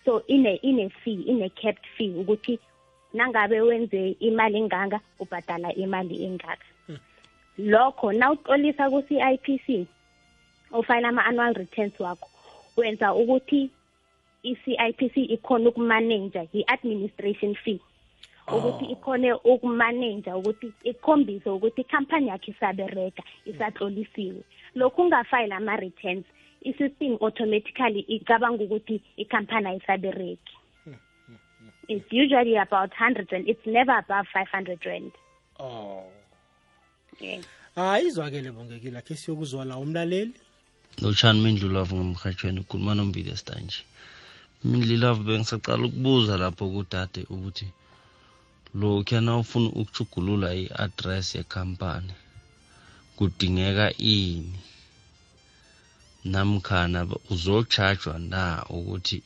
So 0.08 0.24
ine 0.28 0.56
ine 0.64 0.90
fee 1.04 1.22
ine 1.28 1.50
capped 1.50 1.86
fee 1.98 2.14
ukuthi 2.16 2.60
nangabe 3.14 3.62
wenze 3.62 4.16
imali 4.20 4.58
enganga 4.58 5.00
ubhatala 5.20 5.74
imali 5.76 6.24
engaka. 6.26 6.66
Lokho 7.58 8.14
nawuxolisa 8.14 8.90
ku-CIPC 8.90 9.68
ufayila 10.72 11.10
ama-annual 11.10 11.54
returns 11.54 12.00
wakho 12.00 12.30
wenza 12.78 13.14
ukuthi 13.14 13.70
i-CIPC 14.44 15.16
ikhona 15.18 15.70
ukumaneja 15.70 16.48
i-administration 16.54 17.56
fee. 17.56 17.82
Ukuthi 18.48 18.86
ikhone 18.86 19.34
ukumaneja 19.34 20.38
ukuthi 20.38 20.72
ikhombise 20.84 21.50
ukuthi 21.50 21.82
ikhampani 21.82 22.28
yakho 22.28 22.52
isaberega 22.52 23.24
isatlolisiwe. 23.46 24.42
Lokhu 24.76 25.02
ungafayile 25.02 25.56
ama-returns. 25.56 26.26
I-system 26.62 27.18
automatically 27.22 28.00
icabanga 28.00 28.64
ukuthi 28.64 29.02
ikhampani 29.18 29.68
ayisaberegi. 29.68 30.54
It's 31.90 32.12
usually 32.12 32.58
about 32.58 32.92
100 32.92 33.32
rand. 33.32 33.48
It's 33.48 33.66
never 33.66 33.98
above 33.98 34.28
500 34.34 34.86
rand. 34.86 35.12
Oh. 35.60 36.04
Yeah. 37.20 37.42
hayi 37.76 38.08
izwakele 38.08 38.52
bongekile 38.52 38.98
akhe 38.98 39.16
siyokuzwa 39.16 39.66
la 39.66 39.78
umlaleli? 39.78 40.34
Lotshani 41.02 41.40
mindlulavu 41.42 41.96
ngemrhatshweni 41.96 42.60
ukhuluma 42.60 42.96
nombile 42.96 43.38
stanje 43.38 43.80
mindlulavu 44.64 45.24
bengisacala 45.24 45.86
ukubuza 45.86 46.38
lapho 46.38 46.66
kudade 46.70 47.22
ukuthi 47.30 47.68
lokhuyana 48.80 49.38
ufuna 49.38 49.70
ukujugulula 49.80 50.48
i-address 50.62 51.36
yekhampani 51.36 52.14
kudingeka 53.18 53.88
ini? 53.98 54.60
Namkhana 56.26 57.06
ba- 57.06 57.20
uzocharjwa 57.30 58.20
na 58.20 58.66
ukuthi 58.70 59.24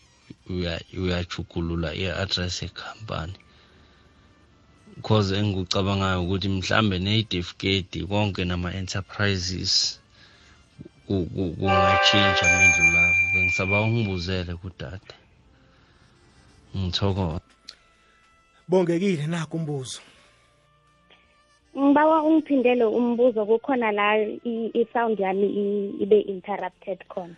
uya- 0.49 0.83
uyajugulula 0.97 1.93
i-address 1.95 2.61
yekhampani? 2.61 3.33
Cause 5.01 5.31
engikucabangayo 5.37 6.23
ukuthi 6.23 6.49
mhlambe 6.49 6.99
neyidefiketi 6.99 8.03
konke 8.05 8.45
nama-enterprises 8.45 9.99
ku- 11.07 11.25
ku- 11.33 11.55
kungatshintsha 11.59 12.45
mindlulavu 12.49 13.21
bengisaba 13.33 13.81
ungibuzele 13.81 14.55
kudade. 14.55 15.13
Ngithokoza 16.77 17.41
bongekile 18.67 19.27
nakho 19.27 19.57
umbuzo. 19.57 19.99
Ngibawa 21.77 22.23
ungiphindele 22.23 22.83
umbuzo 22.85 23.45
kukhona 23.45 23.91
la 23.91 24.17
i- 24.17 24.71
i-sound 24.73 25.19
yami 25.19 25.47
i- 25.47 26.03
ibe 26.03 26.19
interrupted 26.19 27.05
khona. 27.07 27.35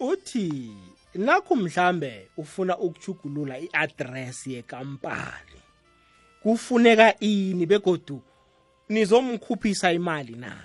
Uthi 0.00 0.72
nakho 1.14 1.56
mhlambe 1.56 2.28
ufuna 2.36 2.78
ukujugulula 2.78 3.58
i-address 3.58 4.46
yekampani 4.46 5.58
kufuneka 6.42 7.20
ini 7.20 7.66
begodu 7.66 8.22
nizomkhuphisa 8.88 9.92
imali 9.92 10.34
na? 10.34 10.56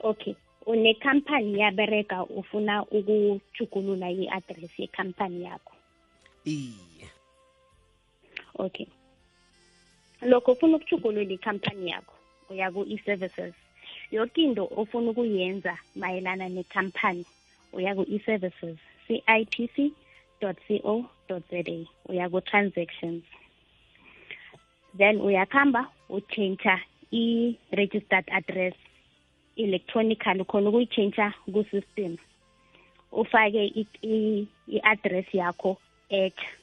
Okay 0.00 0.34
unekhampani 0.66 1.60
yaberega 1.60 2.22
ufuna 2.24 2.82
ukujugulula 2.82 4.10
i-address 4.10 4.78
yekhampani 4.78 5.44
yakho? 5.44 5.72
Iye. 6.44 7.06
Okay 8.58 8.86
lokho 10.24 10.52
ufuna 10.52 10.76
ukujugulula 10.76 11.32
ikhampani 11.34 11.90
yakho 11.90 12.14
uya 12.50 12.70
ku-e-services. 12.70 13.54
Yoke 14.10 14.42
into 14.42 14.68
ofuna 14.76 15.10
ukuyenza 15.10 15.78
mayelana 15.96 16.48
nekhampani 16.48 17.24
uya 17.72 17.94
ku-e-services 17.94 18.78
cipc 19.06 19.92
co 20.40 20.52
za 21.50 21.86
uya 22.08 22.28
ku-transactions. 22.30 23.24
Then 24.96 25.20
uyakhamba 25.20 25.88
utshintsha 26.10 26.80
i-registered 27.10 28.28
address 28.30 28.74
electronically 29.56 30.44
khona 30.44 30.68
ukuyitshintsha 30.68 31.34
ku-system. 31.52 32.16
Ufake 33.12 33.86
i-address 34.68 35.34
yakho 35.34 35.76
etha 36.10 36.61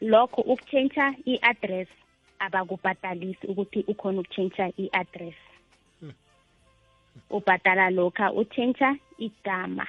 lokho 0.00 0.40
ukutshintsha 0.40 1.14
i-address 1.24 1.88
abakubhatalisi 2.38 3.46
ukuthi 3.46 3.84
ukhona 3.88 4.20
ukutshintsha 4.20 4.72
i-address. 4.78 5.38
Ubhatala 7.30 7.90
lokha 7.90 8.32
utshintsha 8.32 8.96
igama 9.18 9.86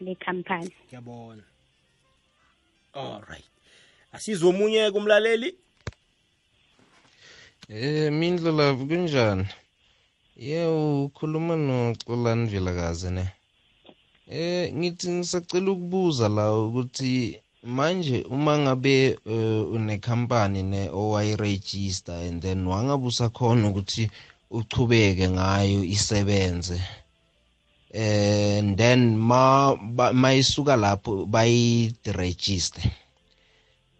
lekhampani 0.00 0.72
ngiyabona. 0.86 1.42
Alright 2.92 3.50
asizwe 4.12 4.48
omunye 4.48 4.90
kumlaleli? 4.90 5.50
Eh 7.68 8.12
mindlela 8.12 8.74
kunjani? 8.74 9.46
Ye 10.36 10.66
ukhuluma 10.66 11.56
noXolani 11.56 12.46
Vilakazi 12.46 13.10
ne. 13.10 13.24
Eh 14.28 14.72
ngithi 14.74 15.10
ngisacela 15.10 15.70
ukubuza 15.70 16.28
la 16.28 16.44
ukuthi 16.52 17.42
manje 17.66 18.22
uma 18.30 18.58
ngabe 18.58 19.18
eh, 19.26 19.72
unekhampani 19.72 20.62
ne 20.62 20.90
owayiregister 20.90 22.14
and 22.14 22.42
then 22.42 22.66
wangabe 22.66 23.06
usakhona 23.06 23.68
ukuthi 23.68 24.10
uchubeke 24.50 25.28
ngayo 25.28 25.84
isebenze 25.84 26.80
and 27.96 28.76
then 28.76 29.16
ma 29.16 29.74
mayisuka 30.12 30.76
lapho 30.76 31.26
bayiregister. 31.26 32.82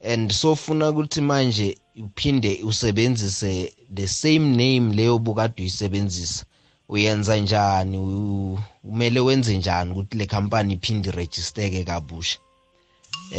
And 0.05 0.31
sofuna 0.31 0.91
ukuthi 0.91 1.21
manje 1.21 1.79
uphinde 1.97 2.63
usebenzise 2.63 3.73
the 3.95 4.07
same 4.07 4.57
name 4.57 4.95
leyo 4.95 5.19
bukade 5.19 5.63
uyisebenzisa 5.63 6.45
uyenza 6.89 7.37
njani? 7.37 8.59
Kumele 8.83 9.21
wenze 9.21 9.59
njani 9.59 9.91
ukuthi 9.93 10.19
le 10.19 10.27
company 10.27 10.75
iphinde 10.75 11.09
irejisteke 11.09 11.85
kabusha? 11.85 12.39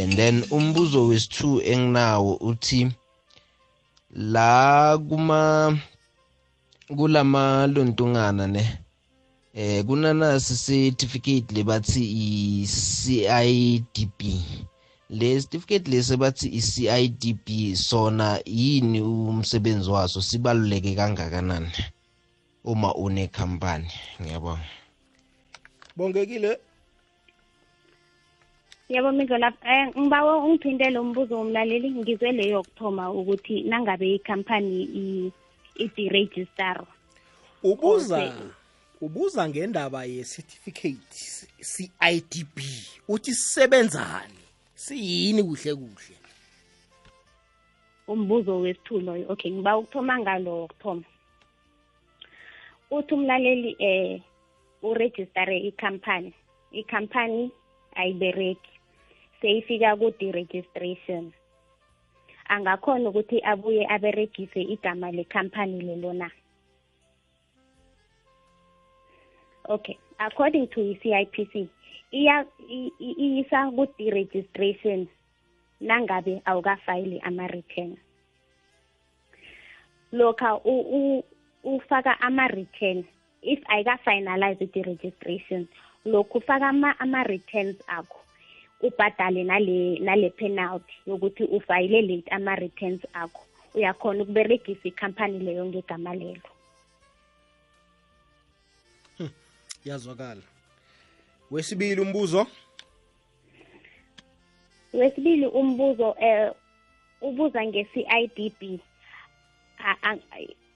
And 0.00 0.12
then 0.16 0.44
umbuzo 0.50 1.06
wesi-2 1.06 1.62
enginawo 1.72 2.34
uthi 2.34 2.92
la 4.10 4.98
kuma 5.08 5.78
kulamalontungana 6.96 8.46
ne 8.46 8.78
eh 9.54 9.84
kunanasi 9.84 10.54
certificate 10.54 11.54
lebathi 11.54 12.02
i-CIDB 12.62 14.20
le 15.10 15.40
certificate 15.40 15.90
lesi 15.90 16.16
bathi 16.16 16.48
i-CIDB 16.48 17.74
sona 17.74 18.40
yini 18.44 19.00
umsebenzi 19.00 19.90
waso? 19.90 20.22
Sibaluleke 20.22 20.94
kangakanani 20.94 21.72
uma 22.64 22.94
unekhampani? 22.94 23.90
Ngiyabonga. 24.20 24.64
Bongekile. 25.96 26.58
Yebo 28.88 29.12
mindlola 29.12 29.52
um 29.62 30.02
ngibawa 30.02 30.36
ungiphindele 30.44 30.98
umbuzo 30.98 31.36
womlaleli 31.36 31.90
ngizwe 31.90 32.32
leyo 32.32 32.50
yokuthoma 32.52 33.10
ukuthi 33.10 33.62
nangabe 33.62 34.14
ikhampani 34.14 34.82
i-deregister 35.76 36.84
ubuza 37.62 38.32
ubuza 39.00 39.48
ngendaba 39.48 40.04
ye-certificate 40.04 41.16
CIDB 41.60 42.56
uthi 43.08 43.34
sisebenzani? 43.34 44.42
Siyini 44.74 45.42
kuhle 45.42 45.74
kuhle? 45.74 46.16
Umbuzo 48.08 48.60
wesithu 48.60 49.00
loyo 49.00 49.26
okay 49.28 49.52
ngiba 49.52 49.78
ukuthoma 49.78 50.18
ngalo 50.18 50.50
wokuthoma 50.60 51.04
uthi 52.90 53.14
umlaleli 53.14 53.76
eh 53.78 54.20
uregistare 54.82 55.58
ikhampani 55.58 56.32
ikhampani 56.72 57.50
ayibereki 57.94 58.77
seyifika 59.40 59.96
ku-deregistration 59.96 61.32
angakhona 62.48 63.08
ukuthi 63.08 63.38
abuye 63.44 63.86
aberegise 63.86 64.60
igama 64.74 65.10
lekhampani 65.10 65.80
lelo 65.80 66.12
na. 66.12 66.30
Okay 69.68 69.98
according 70.18 70.66
to 70.74 70.82
i-CIPC 70.82 71.70
iya 72.10 72.44
iyisa 72.98 73.70
ku-deregistration 73.70 75.06
nangabe 75.80 76.42
awukafayili 76.44 77.22
ama-return. 77.22 77.94
Lokha 80.12 80.58
ufaka 81.62 82.18
ama-return 82.20 83.04
if 83.42 83.60
ayika-finalize 83.70 84.64
i-deregistration 84.64 85.68
lokhu 86.04 86.38
ufaka 86.38 86.68
ama-returns 86.98 87.78
akho. 87.86 88.18
Ubhadale 88.80 89.44
nale 89.44 89.98
nale 89.98 90.30
penalty 90.30 90.94
yokuthi 91.06 91.44
ufayile 91.44 92.02
late 92.02 92.30
ama-returns 92.30 93.02
akho. 93.12 93.42
Uyakhona 93.74 94.22
ukuberegisa 94.22 94.88
ikhampani 94.88 95.38
leyo 95.38 95.66
ngegama 95.66 96.14
lelo. 96.14 96.48
Hm, 99.18 99.28
yazwakala 99.84 100.42
wesibili 101.50 102.00
umbuzo? 102.00 102.46
Wesibili 104.92 105.46
umbuzo 105.46 106.16
eh 106.20 106.52
ubuza 107.20 107.66
nge-CIDB 107.66 108.80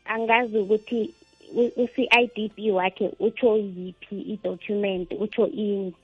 angazi 0.04 0.58
ukuthi 0.58 1.14
u-CIDB 1.54 2.72
wakhe 2.74 3.10
utsho 3.18 3.56
yiphi 3.56 4.20
i-document 4.20 5.12
utsho 5.12 5.46
ini 5.46 5.94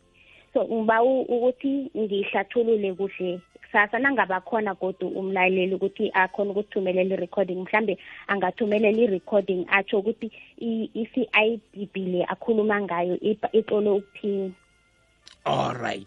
so 0.58 0.66
ngiba 0.66 1.02
ukuthi 1.02 1.90
ngihlathulule 1.96 2.92
kuhle 2.94 3.40
kusasa 3.62 3.98
nangaba 3.98 4.40
khona 4.40 4.74
kodwa 4.74 5.10
umlaleli 5.10 5.74
ukuthi 5.74 6.10
akhona 6.14 6.50
ukuthumelela 6.50 7.14
i-recording 7.14 7.62
mhlambe 7.62 7.98
angathumelela 8.26 8.98
i-recording 8.98 9.66
atsho 9.70 9.98
ukuthi 9.98 10.32
i-CIDB 10.58 11.96
le 11.96 12.24
akhuluma 12.24 12.80
ngayo 12.80 13.20
itlole 13.52 13.90
ukuthini. 13.90 14.52
Alright 15.44 16.06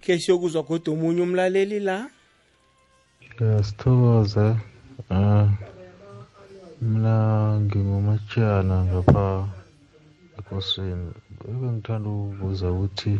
ke 0.00 0.18
siyokuzwa 0.18 0.62
kodwa 0.62 0.94
omunye 0.94 1.22
umlaleli 1.22 1.80
la? 1.80 2.10
Ngiyasithokoza 3.34 4.56
um 5.10 5.54
mina 6.80 7.60
ngingumatshana 7.60 8.84
ngapha 8.84 9.48
ekosini 10.38 11.12
ebengithanda 11.48 12.08
ukubuza 12.10 12.66
ukuthi 12.72 13.14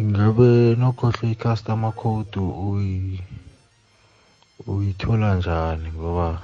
ingabe 0.00 0.48
nokhohlwe 0.80 1.30
i-customer 1.32 1.92
code 1.92 2.40
uyithola 4.66 5.34
njani? 5.34 5.88
Ngoba 5.92 6.42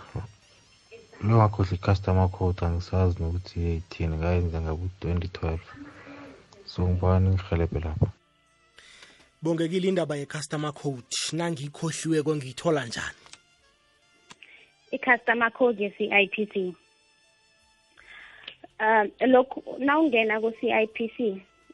longakhohlwa 1.25 1.75
i-customer 1.75 2.29
code 2.31 2.61
angisazi 2.67 3.23
nokuthi 3.23 3.65
yayithini 3.65 4.17
ngayenza 4.17 4.61
ngabe 4.61 4.83
u-twenty 4.85 5.29
twelve. 5.29 5.67
So 6.67 6.83
ngibani 6.89 7.29
ngihelebhe 7.31 7.81
lapho. 7.81 8.09
Bongekile 9.43 9.89
indaba 9.89 10.17
ye-customer 10.17 10.73
code. 10.73 11.17
Nangiyikhohliweko 11.33 12.37
ngiyithola 12.37 12.87
njani? 12.87 13.21
I-customer 14.93 15.51
code 15.53 15.83
ye-CIPC 15.85 16.75
um 18.81 19.11
lokhu 19.33 19.63
nawungena 19.79 20.41
ku-CIPC 20.41 21.19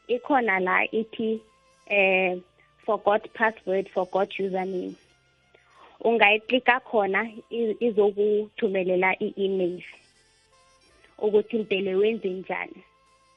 ikhona 0.07 0.59
la 0.59 0.83
ithi 0.91 1.41
eh 1.87 2.37
forgot 2.85 3.23
password 3.33 3.89
forgot 3.89 4.29
username. 4.39 4.95
Ungayiklika 6.03 6.79
khona 6.79 7.21
izokuthumelela 7.79 9.15
i-email 9.19 9.83
ukuthi 11.17 11.55
impele 11.57 11.95
wenze 11.95 12.29
njani 12.29 12.83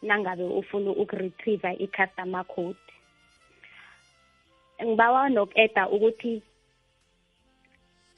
nangabe 0.02 0.44
ufuna 0.44 0.90
ukuretriever 0.90 1.74
i-customer 1.78 2.44
code. 2.44 2.78
Ngibawa 4.84 5.28
noku-eda 5.28 5.88
ukuthi 5.88 6.42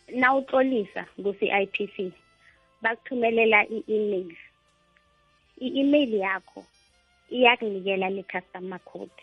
nawutlolisa 0.09 1.05
ku-CIPC 1.23 2.13
bakuthumelela 2.83 3.67
i-email. 3.69 4.37
I-email 5.67 6.15
yakho 6.15 6.65
iyakunikela 7.31 8.11
le-customer 8.11 8.81
code. 8.85 9.19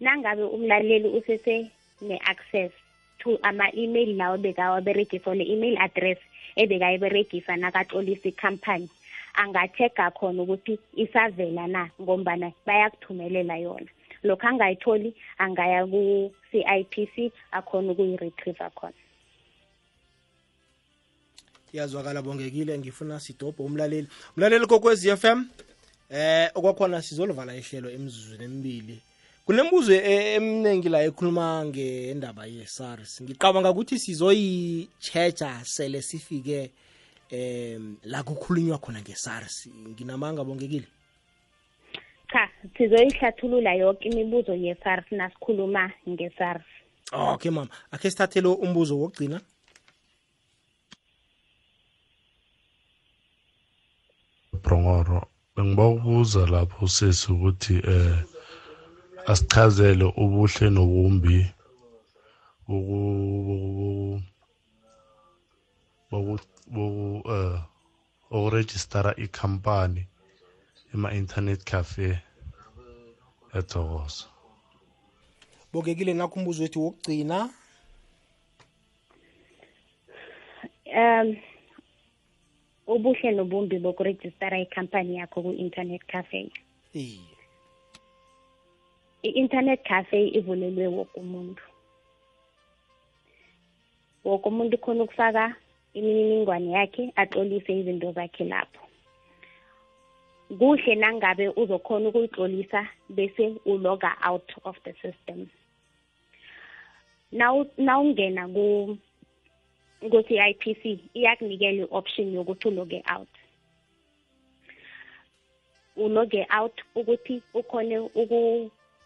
Nangabe 0.00 0.42
umlaleli 0.42 1.08
usese 1.08 1.70
ne-access 2.00 2.72
to 3.18 3.38
ama-email 3.42 4.16
lawo 4.16 4.36
bekawaberegisa 4.38 5.26
or 5.30 5.36
le-email 5.36 5.76
address 5.78 6.18
ebekayiberegisa 6.56 7.56
nakatlolisa 7.56 8.28
ikhampani 8.28 8.88
angachecka 9.34 10.10
khona 10.10 10.42
ukuthi 10.42 10.78
isavela 10.96 11.66
na 11.66 11.88
ngombana 12.00 12.52
bayakuthumelela 12.66 13.56
yona. 13.56 13.90
Lokhu 14.24 14.46
angayitholi 14.46 15.14
angaya 15.38 15.86
ku-CIPC 15.86 17.32
akhona 17.52 17.92
ukuyi-retriever 17.92 18.70
khona. 18.74 18.98
Yazwakala 21.72 22.22
bongekile 22.22 22.78
ngifuna 22.78 23.20
sidobho 23.20 23.64
umlaleli. 23.64 24.08
Umlaleli 24.36 24.66
kokwezi 24.66 25.16
FM 25.16 25.44
eh 26.10 26.50
okwakhona 26.54 27.02
sizolivala 27.02 27.56
ihlelo 27.56 27.90
emizuzweni 27.90 28.44
emibili 28.44 29.00
kunembuzo 29.46 29.92
eminingi 29.92 30.88
la 30.88 31.02
ekhuluma 31.02 31.64
ngendaba 31.64 32.46
ye-SARS. 32.46 33.22
Ngicabanga 33.22 33.70
ukuthi 33.70 33.98
sizoyi-checha 33.98 35.60
sele 35.64 36.02
sifike 36.02 36.70
em 37.30 37.96
la 38.04 38.22
kukhulunywa 38.22 38.78
khona 38.78 39.00
nge-SARS. 39.00 39.68
Nginamanga 39.88 40.44
bongekile? 40.44 40.86
Cha 42.32 42.48
sizoyihlathulula 42.78 43.74
yonke 43.74 44.08
imibuzo 44.08 44.54
ye-SARS 44.54 45.04
nasikhuluma 45.10 45.92
nge-SARS. 46.08 46.64
Okay 47.12 47.50
mama. 47.50 47.70
Akhe 47.90 48.10
sithathele 48.10 48.48
umbuzo 48.48 48.98
wokugcina. 48.98 49.40
Brongoro 54.72 55.20
bengiba 55.54 55.84
ukubuza 55.86 56.46
lapho 56.46 56.88
sesi 56.88 57.32
ukuthi 57.32 57.76
eh 57.94 58.16
asichazele 59.30 60.04
ubuhle 60.22 60.66
nobumbi 60.70 61.38
boku 62.66 62.98
boku 66.10 66.34
boku 66.74 67.06
eh 67.36 67.60
okurejistara 68.34 69.10
ikhampani 69.24 70.02
ema-internet 70.94 71.60
cafe 71.70 72.18
ethokoza. 73.58 74.24
Bokekile 75.72 76.14
nakho 76.14 76.34
umbuzo 76.40 76.62
wethu 76.62 76.84
wokugcina. 76.84 77.38
Um 80.96 81.51
ubuhle 82.86 83.30
nobumbi 83.32 83.78
bokurejistara 83.78 84.58
ikhampani 84.60 85.16
yakho 85.16 85.42
ku-internet 85.42 86.02
cafe. 86.06 86.50
Iye 86.94 87.32
i-internet 89.22 89.82
cafe 89.84 90.28
ivulelwe 90.28 90.86
woke 90.86 91.20
umuntu. 91.20 91.62
Woke 94.24 94.48
umuntu 94.48 94.78
khona 94.78 95.02
ukufaka 95.04 95.54
imininingwane 95.94 96.70
yakhe 96.70 97.12
atlolise 97.16 97.72
izinto 97.80 98.12
zakhe 98.12 98.44
lapho. 98.44 98.82
Kuhle 100.58 100.94
nangabe 100.94 101.48
uzokhona 101.48 102.08
ukuyitlolisa 102.08 102.88
bese 103.08 103.54
uloga 103.64 104.16
out 104.24 104.52
of 104.64 104.76
the 104.84 104.92
system. 105.02 105.46
Nawungena 107.78 108.48
ku 108.48 108.98
ku-CIPC 110.10 110.82
iyakunikela 111.14 111.82
i-option 111.84 112.34
yokuthi 112.34 112.68
uloge 112.68 113.02
out. 113.14 113.28
Uloge 115.96 116.46
out 116.50 116.76
ukuthi 116.94 117.42
ukhone 117.54 117.98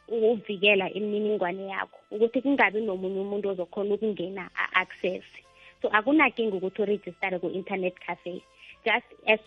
ukuvikela 0.09 0.91
imininingwane 0.91 1.67
yakho 1.67 1.99
ukuthi 2.11 2.41
kungabi 2.43 2.81
nomunye 2.81 3.21
umuntu 3.21 3.49
ozokhona 3.49 3.95
ukungena 3.95 4.51
a-access. 4.55 5.25
So 5.83 5.89
akunakinga 5.89 6.57
ukuthi 6.57 6.83
uregistare 6.83 7.39
ku-internet 7.39 7.99
cafe. 8.01 8.43
Just 8.85 9.07
as 9.27 9.41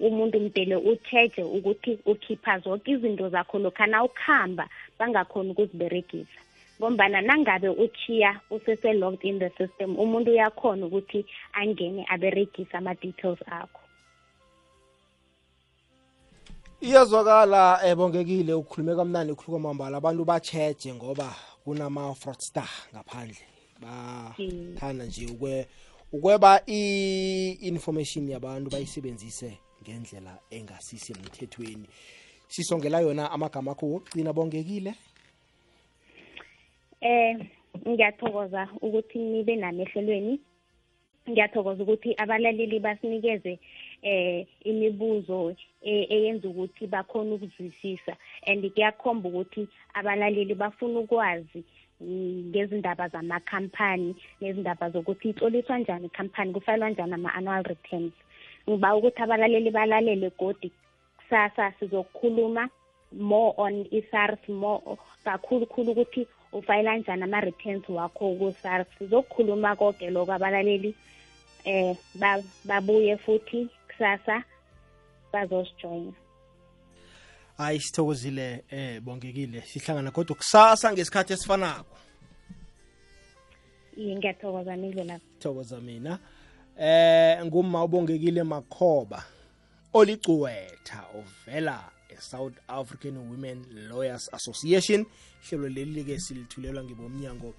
umuntu 0.00 0.40
mdele 0.40 0.76
ucheje 0.76 1.42
ukuthi 1.42 1.98
ukhipha 2.06 2.58
zonke 2.58 2.90
izinto 2.90 3.28
zakho 3.28 3.58
lokhana 3.58 4.04
ukuhamba 4.04 4.68
bangakhona 4.98 5.50
ukuziberegisa. 5.50 6.40
Ngombana 6.80 7.20
nangabe 7.20 7.68
uchiya 7.68 8.40
usese-logged 8.50 9.24
in 9.24 9.38
the 9.38 9.50
system 9.58 9.96
umuntu 9.98 10.30
uyakhona 10.30 10.86
ukuthi 10.86 11.26
angene 11.52 12.06
aberegise 12.08 12.76
ama-details 12.76 13.38
akho. 13.46 13.80
Iyazwakala 16.80 17.80
ebongekile 17.84 18.54
ukhulume 18.54 18.96
kamnandi 18.96 19.32
ukhuluka 19.32 19.62
mambala 19.62 19.96
abantu 19.96 20.24
bacheje 20.24 20.94
ngoba 20.94 21.34
kunama-fraudster 21.64 22.68
ngaphandle. 22.92 23.42
Bathanda 23.82 25.04
nje 25.04 25.26
ukwe 25.26 25.66
ukweba 26.12 26.62
i-information 26.66 28.28
yabantu 28.28 28.70
bayisebenzise 28.70 29.58
ngendlela 29.82 30.38
engasisemthethweni 30.50 31.88
sisongela 32.48 33.00
yona 33.00 33.30
amagama 33.30 33.72
akho 33.72 33.86
wokugcina 33.86 34.32
bongekile? 34.32 34.94
Eh 37.00 37.36
ngiyathokoza 37.88 38.68
ukuthi 38.82 39.18
nibe 39.18 39.56
nami 39.56 39.82
ehlelweni 39.82 40.40
ngiyathokoza 41.30 41.82
ukuthi 41.82 42.14
abalaleli 42.22 42.78
basinikeze 42.80 43.58
eh 44.02 44.46
imibuzo 44.64 45.54
eyenza 45.82 46.48
ukuthi 46.48 46.86
bakhona 46.86 47.34
ukuzwisisa. 47.34 48.16
And 48.46 48.62
kuyakhomba 48.72 49.28
ukuthi 49.28 49.68
abalaleli 49.94 50.54
bafuna 50.54 51.00
ukwazi 51.00 51.64
ngezindaba 52.02 53.08
zamakhampani 53.08 54.14
nezindaba 54.40 54.90
zokuthi 54.90 55.28
itloliswa 55.28 55.78
njani 55.78 56.06
ikhampani 56.06 56.52
kufalwa 56.52 56.90
njani 56.90 57.14
ama-annual 57.14 57.62
returns. 57.62 58.12
Ngiba 58.68 58.96
ukuthi 58.96 59.22
abalaleli 59.22 59.70
balalele 59.70 60.30
godi 60.38 60.72
kusasa 61.18 61.72
sizokukhuluma 61.78 62.68
more 63.12 63.54
on 63.56 63.86
i-sars 63.90 64.48
more 64.48 64.82
kakhulu 65.24 65.66
khulu 65.66 65.90
ukuthi 65.92 66.26
ufayela 66.52 66.96
njani 66.96 67.22
ama-returns 67.22 67.88
wakho 67.88 68.34
ku-sars 68.38 68.86
sizokukhuluma 68.98 69.76
konke 69.76 70.10
lokho 70.10 70.32
abalaleli 70.32 70.94
eh 71.64 71.96
babuye 72.64 73.16
futhi 73.16 73.68
kusasa 73.88 74.42
bazosijoyina 75.32 76.12
hayi 77.58 77.80
sithokozile 77.80 78.64
eh 78.70 79.00
bongekile 79.00 79.60
sihlangana 79.62 80.10
kodwa 80.10 80.36
kusasa 80.36 80.92
ngesikhathi 80.92 81.32
esifanako. 81.32 81.96
Iye 83.96 84.16
ngiyathokoza 84.16 84.76
nindlela 84.76 85.20
thokoza 85.38 85.80
mina. 85.80 86.18
Eh 86.80 87.44
ngumma 87.46 87.84
ubongekile 87.84 88.42
makhoba 88.42 89.24
olicwetha 89.92 91.04
ovela 91.18 91.97
e-south 92.08 92.54
african 92.68 93.16
women 93.16 93.64
lawyers 93.88 94.30
association. 94.32 95.06
Hlelo 95.48 95.68
leli 95.68 96.04
ke 96.04 96.18
silithulelwa 96.18 96.84
ngibomnyango 96.84 97.54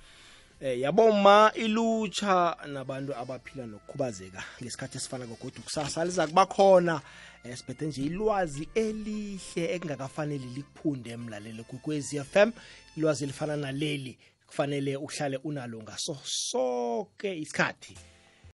eh 0.62 0.80
yaboma 0.80 1.52
ilutsha 1.56 2.58
nabantu 2.68 3.16
abaphila 3.16 3.66
nokukhubazeka 3.66 4.44
ngesikhathi 4.62 4.98
esifana 4.98 5.26
kogoda 5.28 5.62
kusasa. 5.62 6.06
Liza 6.06 6.28
kuba 6.28 6.46
khona 6.46 7.02
esiphethe 7.44 7.86
nje 7.86 8.02
ilwazi 8.02 8.70
elihle 8.76 9.74
ekungakafanele 9.76 10.46
likuphunde 10.56 11.10
emlalelo 11.10 11.64
kukwezi 11.64 12.24
FM 12.24 12.52
ilwazi 12.98 13.24
elifana 13.24 13.56
naleli 13.58 14.18
kufanele 14.48 14.98
uhlale 14.98 15.38
unalo 15.38 15.84
ngaso 15.84 16.18
sonke 16.24 17.40
isikhathi. 17.40 18.09